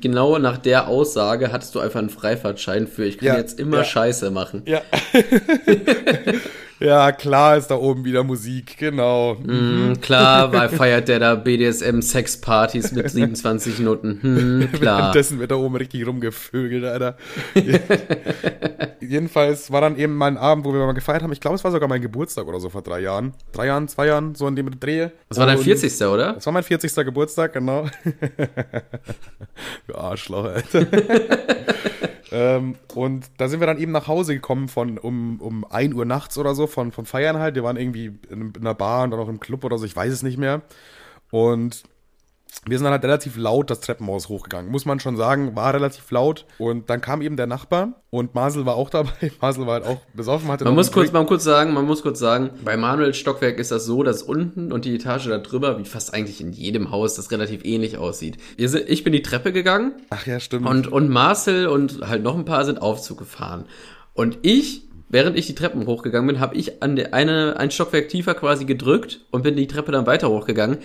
[0.00, 3.78] genau nach der Aussage hattest du einfach einen Freifahrtschein für, ich kann Ja, jetzt immer
[3.78, 3.84] ja.
[3.84, 4.62] Scheiße machen.
[4.64, 4.80] Ja.
[6.80, 9.36] ja, klar ist da oben wieder Musik, genau.
[9.44, 14.18] Hm, klar, weil feiert der da BDSM-Sexpartys mit 27 Noten.
[14.20, 14.98] Hm, klar.
[14.98, 17.16] Währenddessen wird da oben richtig rumgevögelt, Alter.
[19.00, 21.32] Jedenfalls war dann eben mein Abend, wo wir mal gefeiert haben.
[21.32, 23.32] Ich glaube, es war sogar mein Geburtstag oder so vor drei Jahren.
[23.52, 25.08] Drei Jahren, zwei Jahren, so in dem Dreh.
[25.28, 26.02] Das war dein Und- 40.
[26.06, 26.34] oder?
[26.34, 26.94] Das war mein 40.
[27.04, 27.86] Geburtstag, genau.
[29.86, 30.86] du Arschloch, Alter.
[32.32, 36.04] ähm, und da sind wir dann eben nach Hause gekommen von um, um 1 Uhr
[36.04, 37.54] nachts oder so, von, vom Feiern halt.
[37.54, 39.96] Wir waren irgendwie in, in einer Bar und dann auch im Club oder so, ich
[39.96, 40.62] weiß es nicht mehr.
[41.30, 41.82] Und
[42.66, 46.10] wir sind dann halt relativ laut das Treppenhaus hochgegangen, muss man schon sagen, war relativ
[46.10, 46.44] laut.
[46.58, 49.10] Und dann kam eben der Nachbar und Marcel war auch dabei.
[49.40, 52.18] Marcel war halt auch besoffen, hatte Man muss kurz, man kurz sagen, man muss kurz
[52.18, 55.84] sagen, bei Manuels Stockwerk ist das so, dass unten und die Etage da drüber, wie
[55.84, 58.38] fast eigentlich in jedem Haus, das relativ ähnlich aussieht.
[58.58, 60.66] Sind, ich bin die Treppe gegangen Ach ja, stimmt.
[60.66, 63.66] und, und Marcel und halt noch ein paar sind Aufzug gefahren.
[64.14, 68.08] Und ich, während ich die Treppen hochgegangen bin, habe ich an der eine, ein Stockwerk
[68.08, 70.78] tiefer quasi gedrückt und bin die Treppe dann weiter hochgegangen.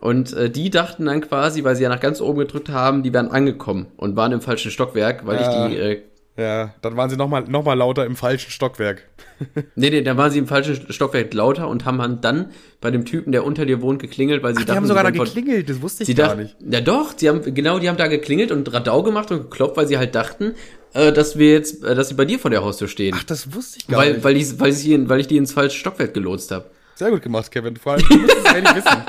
[0.00, 3.12] Und äh, die dachten dann quasi, weil sie ja nach ganz oben gedrückt haben, die
[3.14, 5.42] wären angekommen und waren im falschen Stockwerk, weil Ja.
[5.42, 6.02] ich die äh,
[6.36, 9.04] Ja, dann waren sie nochmal noch mal lauter im falschen Stockwerk.
[9.74, 12.50] nee, nee, da waren sie im falschen Stockwerk lauter und haben dann
[12.82, 15.04] bei dem Typen, der unter dir wohnt, geklingelt, weil sie Ach, dachten, die haben sogar
[15.04, 16.56] da geklingelt, das wusste ich gar dachten, nicht.
[16.70, 19.88] Ja doch, sie haben, genau, die haben da geklingelt und Radau gemacht und geklopft, weil
[19.88, 20.54] sie halt dachten,
[20.96, 23.14] äh, dass wir jetzt, äh, dass sie bei dir vor der Haustür stehen.
[23.16, 24.24] Ach, das wusste ich gar weil, nicht.
[24.24, 26.70] Weil, ich, weil, ich, weil ich die ins falsche Stockwerk gelotst habe.
[26.94, 27.76] Sehr gut gemacht, Kevin.
[27.76, 29.02] Vor allem, du müsstest es eigentlich wissen.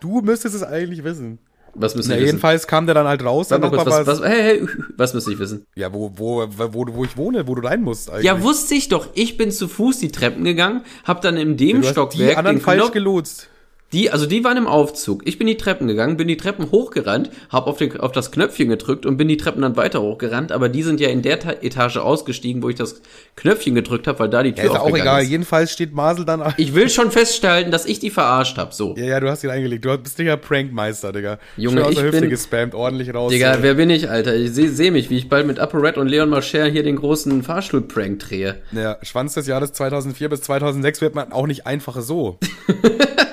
[0.00, 1.38] Du müsstest es eigentlich wissen.
[1.74, 2.26] Was müsste ich wissen?
[2.26, 3.48] jedenfalls kam der dann halt raus.
[3.48, 5.66] Dann kurz, was, was, hey, hey, was müsste ich wissen?
[5.74, 8.24] Ja, wo, wo, wo, wo ich wohne, wo du rein musst eigentlich.
[8.24, 9.08] Ja, wusste ich doch.
[9.14, 12.36] Ich bin zu Fuß die Treppen gegangen, hab dann in dem du hast Stockwerk die
[12.36, 13.48] anderen den falsch gelotst.
[13.94, 15.22] Die, also die waren im Aufzug.
[15.26, 18.68] Ich bin die Treppen gegangen, bin die Treppen hochgerannt, hab auf, den, auf das Knöpfchen
[18.68, 21.52] gedrückt und bin die Treppen dann weiter hochgerannt, aber die sind ja in der Ta
[21.62, 23.00] Etage ausgestiegen, wo ich das
[23.36, 25.22] Knöpfchen gedrückt habe, weil da die Tür Ja, ist auch egal.
[25.22, 25.30] ist.
[25.30, 26.42] Jedenfalls steht Masel dann.
[26.56, 28.94] Ich will schon feststellen, dass ich die verarscht hab, so.
[28.98, 29.84] Ja, ja, du hast ihn eingelegt.
[29.84, 31.38] Du bist Digga Prankmeister, Digga.
[31.56, 33.30] Junge, Schön aus ich der Hüfte bin- gespammt, ordentlich raus.
[33.32, 33.58] Digga, äh.
[33.62, 34.34] wer bin ich, Alter?
[34.34, 37.42] Ich sehe seh mich, wie ich bald mit ApoRed und Leon Mascher hier den großen
[37.44, 38.56] Fahrstuhl-Prank drehe.
[38.72, 42.38] Ja, Schwanz des Jahres 2004 bis 2006 wird man auch nicht einfach so.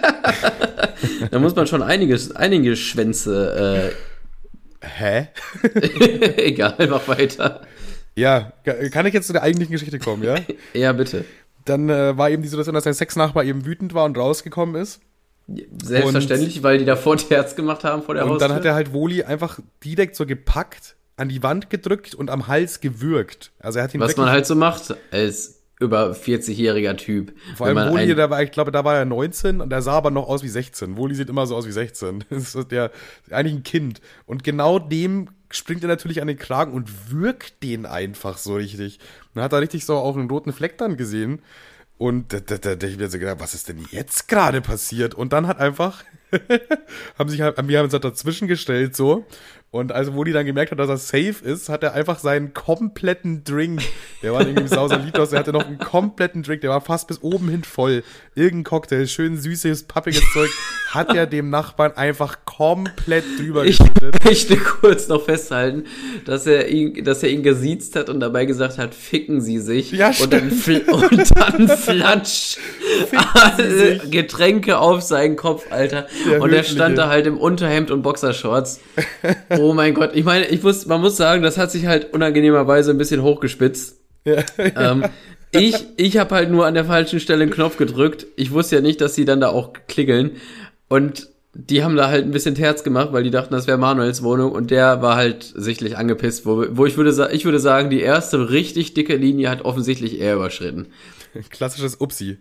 [1.31, 3.93] Da muss man schon einiges, einige Schwänze,
[4.81, 5.27] Hä?
[5.63, 7.61] äh, egal, mach weiter.
[8.15, 10.35] Ja, ka- kann ich jetzt zu der eigentlichen Geschichte kommen, ja?
[10.73, 11.25] Ja, bitte.
[11.65, 14.99] Dann äh, war eben die Situation, dass der Sexnachbar eben wütend war und rausgekommen ist.
[15.83, 18.47] Selbstverständlich, weil die davor Terz gemacht haben vor der Und Haustür.
[18.47, 22.47] dann hat er halt Woli einfach direkt so gepackt, an die Wand gedrückt und am
[22.47, 23.51] Hals gewürgt.
[23.59, 27.33] Also er hat ihn Was man halt so macht als über 40-jähriger Typ.
[27.55, 30.11] vor allem Woli, der war, ich glaube, da war er 19 und der sah aber
[30.11, 30.95] noch aus wie 16.
[30.95, 32.23] Woli sieht immer so aus wie 16.
[32.29, 32.91] Das ist der,
[33.29, 34.01] eigentlich ein Kind.
[34.25, 38.99] Und genau dem springt er natürlich an den Kragen und würgt den einfach so richtig.
[39.33, 41.41] Man hat da richtig so auch einen roten Fleck dann gesehen.
[41.97, 45.13] Und da, da, da, da ich mir so gedacht, was ist denn jetzt gerade passiert?
[45.13, 46.03] Und dann hat einfach,
[47.19, 49.25] haben sich halt, wir haben uns halt dazwischen gestellt so.
[49.73, 52.53] Und also, wo die dann gemerkt hat, dass er safe ist, hat er einfach seinen
[52.53, 53.81] kompletten Drink,
[54.21, 57.21] der war irgendwie im Sausalitos, der hatte noch einen kompletten Drink, der war fast bis
[57.23, 58.03] oben hin voll.
[58.35, 60.49] Irgendein Cocktail, schön süßes, pappiges Zeug,
[60.89, 64.21] hat er dem Nachbarn einfach komplett drüber Ich geschüttet.
[64.25, 65.85] möchte kurz noch festhalten,
[66.25, 69.93] dass er ihn, dass er ihn gesiezt hat und dabei gesagt hat, ficken Sie sich.
[69.93, 72.57] Ja, und, dann und dann flatsch
[73.13, 76.07] alle Getränke auf seinen Kopf, Alter.
[76.29, 78.81] Der und er stand da halt im Unterhemd und Boxershorts.
[79.61, 80.11] Oh mein Gott.
[80.15, 83.99] Ich meine, ich muss, man muss sagen, das hat sich halt unangenehmerweise ein bisschen hochgespitzt.
[84.25, 84.43] Ja.
[84.57, 85.05] Ähm,
[85.51, 88.25] ich ich habe halt nur an der falschen Stelle einen Knopf gedrückt.
[88.35, 90.31] Ich wusste ja nicht, dass sie dann da auch klingeln.
[90.87, 94.23] Und die haben da halt ein bisschen Terz gemacht, weil die dachten, das wäre Manuels
[94.23, 94.51] Wohnung.
[94.51, 98.49] Und der war halt sichtlich angepisst, wo, wo ich, würde, ich würde sagen, die erste
[98.49, 100.87] richtig dicke Linie hat offensichtlich er überschritten.
[101.49, 102.37] Klassisches Upsi.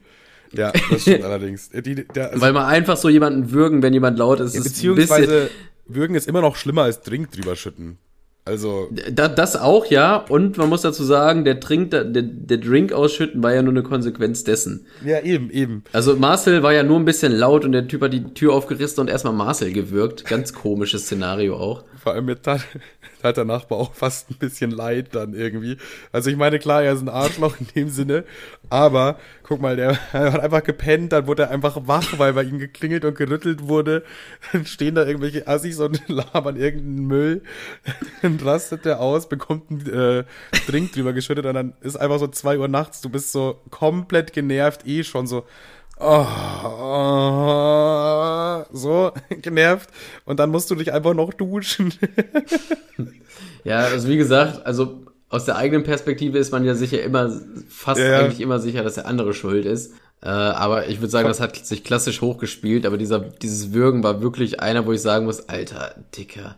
[0.52, 1.70] Ja, das stimmt allerdings.
[1.70, 4.62] Die, der, also, Weil man einfach so jemanden würgen, wenn jemand laut ist, ist ein
[4.62, 5.50] bisschen, beziehungsweise,
[5.94, 7.98] Würgen ist immer noch schlimmer als Drink drüber schütten.
[8.44, 10.16] Also, Da, das auch, ja.
[10.16, 13.82] Und man muss dazu sagen, der, Trink, der, der Drink ausschütten war ja nur eine
[13.82, 14.86] Konsequenz dessen.
[15.04, 15.84] ja, eben, eben.
[15.92, 19.02] Also Marcel war ja nur ein bisschen laut und der Typ hat die Tür aufgerissen
[19.02, 20.24] und erstmal Marcel gewürgt.
[20.24, 21.84] Ganz komisches Szenario auch.
[22.02, 22.62] Vor allem mir tat,
[23.20, 25.76] tat der Nachbar auch fast ein bisschen leid dann irgendwie.
[26.12, 28.24] Also ich meine, klar, er ist ein Arschloch in dem Sinne,
[28.68, 32.58] aber guck mal, der hat einfach gepennt, dann wurde er einfach wach, weil bei ihm
[32.58, 34.04] geklingelt und gerüttelt wurde.
[34.52, 37.42] Dann stehen da irgendwelche Assis und labern irgendeinen Müll.
[38.22, 40.24] Dann rastet der aus, bekommt einen äh,
[40.66, 44.32] Drink drüber geschüttet und dann ist einfach so zwei Uhr nachts, du bist so komplett
[44.32, 45.44] genervt, eh schon so
[46.00, 46.26] oh,
[46.78, 49.90] oh, so genervt
[50.24, 51.94] und dann musst du dich einfach noch duschen.
[53.64, 57.30] Ja, also wie gesagt, also aus der eigenen Perspektive ist man ja sicher immer,
[57.68, 59.92] fast Ja, eigentlich immer sicher, dass der andere schuld ist.
[60.22, 64.20] Äh, aber ich würde sagen, das hat sich klassisch hochgespielt, aber dieser, dieses Würgen war
[64.22, 66.56] wirklich einer, wo ich sagen muss, alter, Dicker.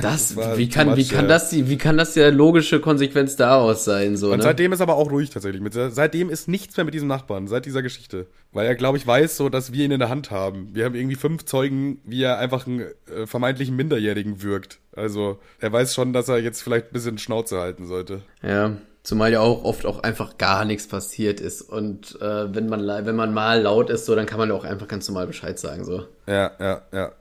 [0.00, 1.28] Das, war wie kann, wie much, kann ja.
[1.28, 4.42] das die, wie kann das der logische Konsequenz daraus sein, so, Und ne?
[4.42, 5.62] seitdem ist aber auch ruhig tatsächlich.
[5.62, 8.26] Mit, seitdem ist nichts mehr mit diesem Nachbarn, seit dieser Geschichte.
[8.52, 10.70] Weil er, glaube ich, weiß so, dass wir ihn in der Hand haben.
[10.72, 14.78] Wir haben irgendwie fünf Zeugen, wie er einfach einen äh, vermeintlichen Minderjährigen wirkt.
[14.94, 18.22] Also er weiß schon, dass er jetzt vielleicht ein bisschen Schnauze halten sollte.
[18.42, 21.62] Ja, zumal ja auch oft auch einfach gar nichts passiert ist.
[21.62, 24.64] Und äh, wenn man wenn man mal laut ist, so, dann kann man ja auch
[24.64, 25.84] einfach ganz normal Bescheid sagen.
[25.84, 26.04] So.
[26.26, 27.12] Ja, ja, ja.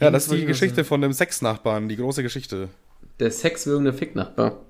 [0.00, 2.68] Ja, das ist die Geschichte von dem Sexnachbarn, die große Geschichte.
[3.18, 4.60] Der sexwürgende Ficknachbar.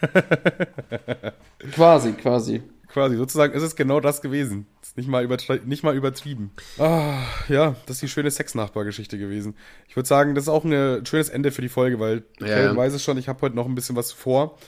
[1.72, 2.62] quasi, quasi.
[2.88, 4.66] Quasi, sozusagen ist es genau das gewesen.
[4.82, 5.26] Ist nicht mal,
[5.64, 6.50] nicht mal übertrieben.
[6.78, 9.54] Ah, ja, das ist die schöne Sexnachbar-Geschichte gewesen.
[9.88, 12.76] Ich würde sagen, das ist auch ein schönes Ende für die Folge, weil Ja, Kevin
[12.76, 14.58] weiß es schon, ich habe heute noch ein bisschen was vor.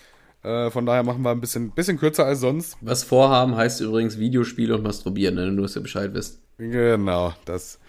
[0.44, 2.76] Äh, von daher machen wir ein bisschen, bisschen kürzer als sonst.
[2.80, 6.40] Was vorhaben heißt übrigens Videospiele und Masturbieren, wenn du es ja Bescheid wisst.
[6.58, 7.80] Genau, das.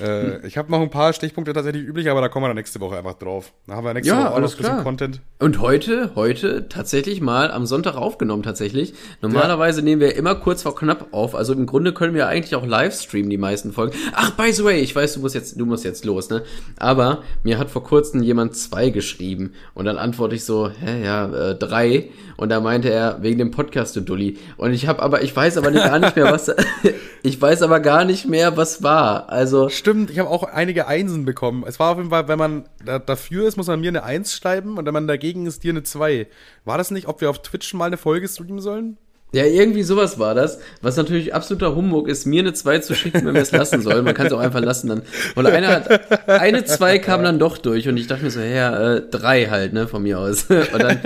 [0.00, 2.80] Äh, ich habe noch ein paar Stichpunkte tatsächlich üblich, aber da kommen wir dann nächste
[2.80, 3.52] Woche einfach drauf.
[3.66, 4.82] Da haben wir nächste Ja, Woche alles klar.
[4.82, 5.20] Content.
[5.38, 8.94] Und heute, heute tatsächlich mal am Sonntag aufgenommen tatsächlich.
[9.20, 11.34] Normalerweise nehmen wir immer kurz vor knapp auf.
[11.34, 13.96] Also im Grunde können wir eigentlich auch live streamen, die meisten Folgen.
[14.14, 16.42] Ach, by the way, ich weiß, du musst jetzt, du musst jetzt los, ne?
[16.78, 19.54] Aber mir hat vor kurzem jemand zwei geschrieben.
[19.74, 22.10] Und dann antworte ich so, hä, ja, äh, drei.
[22.36, 24.38] Und da meinte er, wegen dem Podcast, du Dulli.
[24.56, 26.50] Und ich habe aber, ich weiß aber nicht, gar nicht mehr, was,
[27.22, 29.28] ich weiß aber gar nicht mehr, was war.
[29.28, 31.64] Also, Stimmt, ich habe auch einige Einsen bekommen.
[31.66, 34.34] Es war auf jeden Fall, wenn man da, dafür ist, muss man mir eine Eins
[34.34, 36.28] schreiben und wenn man dagegen ist, dir eine Zwei.
[36.66, 38.98] War das nicht, ob wir auf Twitch mal eine Folge streamen sollen?
[39.34, 40.58] Ja, irgendwie sowas war das.
[40.82, 44.04] Was natürlich absoluter Humbug ist, mir eine 2 zu schicken, wenn wir es lassen sollen.
[44.04, 45.02] Man kann es auch einfach lassen dann.
[45.34, 48.96] Und eine, hat, eine 2 kam dann doch durch und ich dachte mir so, ja,
[48.96, 50.44] äh, drei halt, ne, von mir aus.
[50.50, 50.98] Und dann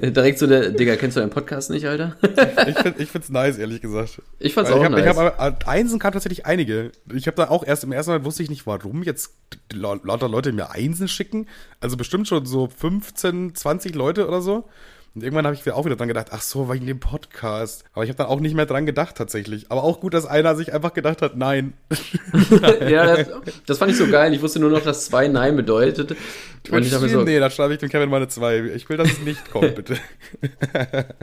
[0.14, 2.16] direkt so der, Digga, kennst du deinen Podcast nicht, Alter?
[2.66, 4.22] Ich, find, ich find's nice, ehrlich gesagt.
[4.38, 5.00] Ich fand's Weil auch ich hab, nice.
[5.02, 6.90] Ich hab, aber, Einsen kam tatsächlich einige.
[7.14, 9.32] Ich habe da auch erst im ersten Mal wusste ich nicht, warum jetzt
[9.72, 11.46] lau- lauter Leute mir Einsen schicken.
[11.80, 14.64] Also bestimmt schon so 15, 20 Leute oder so.
[15.14, 17.84] Und irgendwann habe ich wieder auch wieder dran gedacht, ach so, wegen dem Podcast.
[17.94, 19.70] Aber ich habe dann auch nicht mehr dran gedacht tatsächlich.
[19.70, 21.72] Aber auch gut, dass einer sich einfach gedacht hat, nein.
[22.88, 23.28] ja, das,
[23.66, 24.32] das fand ich so geil.
[24.32, 26.12] Ich wusste nur noch, dass 2 Nein bedeutet.
[26.70, 28.72] Und ich dachte mir so, nee, da schreibe ich dem Kevin mal eine 2.
[28.76, 29.96] Ich will, dass es nicht kommt, bitte.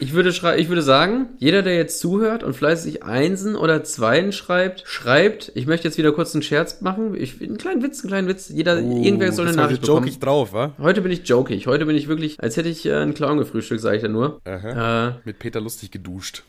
[0.00, 4.82] Ich würde, ich würde sagen, jeder, der jetzt zuhört und fleißig Einsen oder Zweien schreibt,
[4.86, 7.14] schreibt, ich möchte jetzt wieder kurz einen Scherz machen.
[7.14, 8.48] Ich, einen kleinen Witz, einen kleinen Witz.
[8.48, 10.08] Jeder, irgendwer soll eine Nachricht joke bekommen.
[10.08, 10.72] ich drauf, wa?
[10.78, 11.66] Heute bin ich jokig.
[11.66, 14.40] Heute bin ich wirklich, als hätte ich äh, einen Clown gefrühstückt, sage ich da nur.
[14.44, 16.42] Äh, Mit Peter lustig geduscht.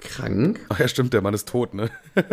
[0.00, 0.60] krank.
[0.68, 1.90] Ach ja, stimmt, der Mann ist tot, ne?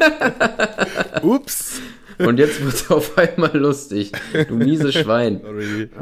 [1.22, 1.80] Ups.
[2.26, 4.12] Und jetzt wird auf einmal lustig.
[4.48, 5.40] Du miese Schwein.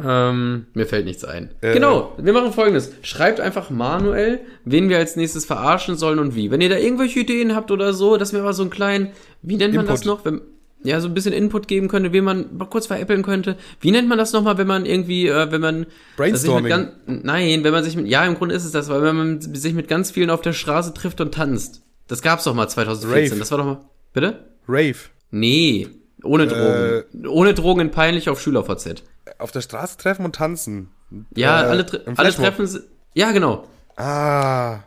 [0.04, 1.50] Ähm, mir fällt nichts ein.
[1.60, 1.74] Äh.
[1.74, 2.92] Genau, wir machen folgendes.
[3.02, 6.50] Schreibt einfach manuell, wen wir als nächstes verarschen sollen und wie.
[6.50, 9.08] Wenn ihr da irgendwelche Ideen habt oder so, dass wir mal so einen kleinen,
[9.42, 10.18] wie nennt man das Input.
[10.18, 10.24] noch?
[10.24, 10.40] Wenn,
[10.84, 13.56] ja, so ein bisschen Input geben könnte, wen man mal kurz veräppeln könnte.
[13.80, 16.70] Wie nennt man das nochmal, wenn man irgendwie, äh, wenn man Brainstorming.
[16.70, 19.40] ganz, Nein, wenn man sich mit, ja, im Grunde ist es das, weil wenn man
[19.40, 21.82] sich mit ganz vielen auf der Straße trifft und tanzt.
[22.06, 23.30] Das gab's doch mal 2014.
[23.30, 23.38] Rave.
[23.38, 23.80] Das war doch mal.
[24.12, 24.44] Bitte?
[24.68, 24.96] Rave.
[25.30, 25.88] Nee,
[26.28, 27.04] ohne Drogen.
[27.24, 27.26] Äh.
[27.26, 29.02] ohne Drogen in peinlich auf SchülerVZ.
[29.38, 30.90] Auf der Straße treffen und tanzen.
[31.34, 32.68] Ja, Äh, alle, alle treffen
[33.14, 33.66] Ja, genau.
[33.96, 34.80] Ah.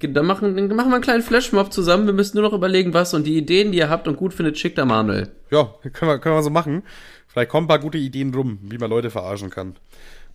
[0.00, 2.06] Dann machen, dann machen wir einen kleinen Flashmob zusammen.
[2.06, 4.58] Wir müssen nur noch überlegen, was und die Ideen, die ihr habt und gut findet,
[4.58, 5.28] schickt der Manuel.
[5.50, 6.82] Ja, können wir, können wir so machen.
[7.26, 9.76] Vielleicht kommen ein paar gute Ideen rum, wie man Leute verarschen kann.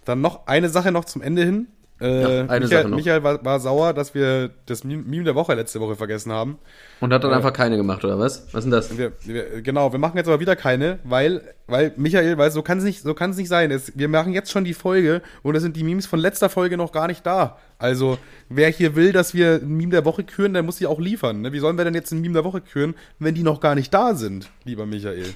[0.05, 1.67] Dann noch eine Sache noch zum Ende hin.
[2.01, 2.97] Äh, Ja, eine Michael, Sache noch.
[2.97, 6.57] Michael war, war sauer, dass wir das Meme der Woche letzte Woche vergessen haben.
[6.99, 8.47] Und hat dann einfach keine gemacht, oder was?
[8.51, 8.97] Was ist denn das?
[8.97, 12.79] Wir, wir, genau, wir machen jetzt aber wieder keine, weil, weil Michael, weil so kann
[12.79, 13.71] es nicht, so kann es nicht sein.
[13.71, 16.75] Es, wir machen jetzt schon die Folge und es sind die Memes von letzter Folge
[16.75, 17.57] noch gar nicht da.
[17.79, 18.17] Also
[18.49, 21.41] wer hier will, dass wir ein Meme der Woche küren, der muss sie auch liefern.
[21.41, 21.53] Ne?
[21.53, 23.93] Wie sollen wir denn jetzt ein Meme der Woche küren, wenn die noch gar nicht
[23.93, 25.33] da sind, lieber Michael?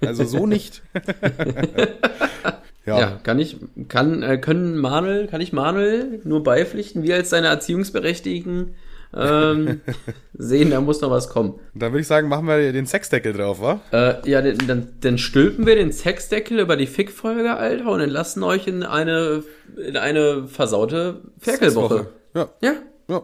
[0.00, 0.82] Also so nicht.
[2.86, 3.00] ja.
[3.00, 3.56] Ja, kann ich,
[3.88, 8.74] kann, äh, können Manuel, kann ich Manuel nur beipflichten, wir als seine Erziehungsberechtigten
[9.16, 9.80] ähm,
[10.34, 11.58] sehen, da muss noch was kommen.
[11.74, 13.80] Dann würde ich sagen, machen wir den Sexdeckel drauf, wa?
[13.92, 18.42] Äh, ja, dann, dann, dann stülpen wir den Sexdeckel über die Fick-Folge, Alter, und entlassen
[18.42, 19.42] euch in eine,
[19.76, 22.08] in eine versaute Ferkelwoche.
[22.34, 22.74] Ja, Ja,
[23.08, 23.22] ja.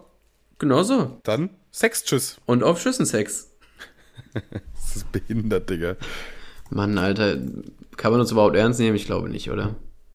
[0.58, 1.18] genau so.
[1.24, 2.38] Dann Sex, tschüss.
[2.46, 3.48] Und auf Schüssensex.
[4.90, 5.94] Das ist behindert, Digga.
[6.70, 7.36] Mann, Alter,
[8.00, 8.96] kann man uns überhaupt ernst nehmen?
[8.96, 9.76] Ich glaube nicht, oder?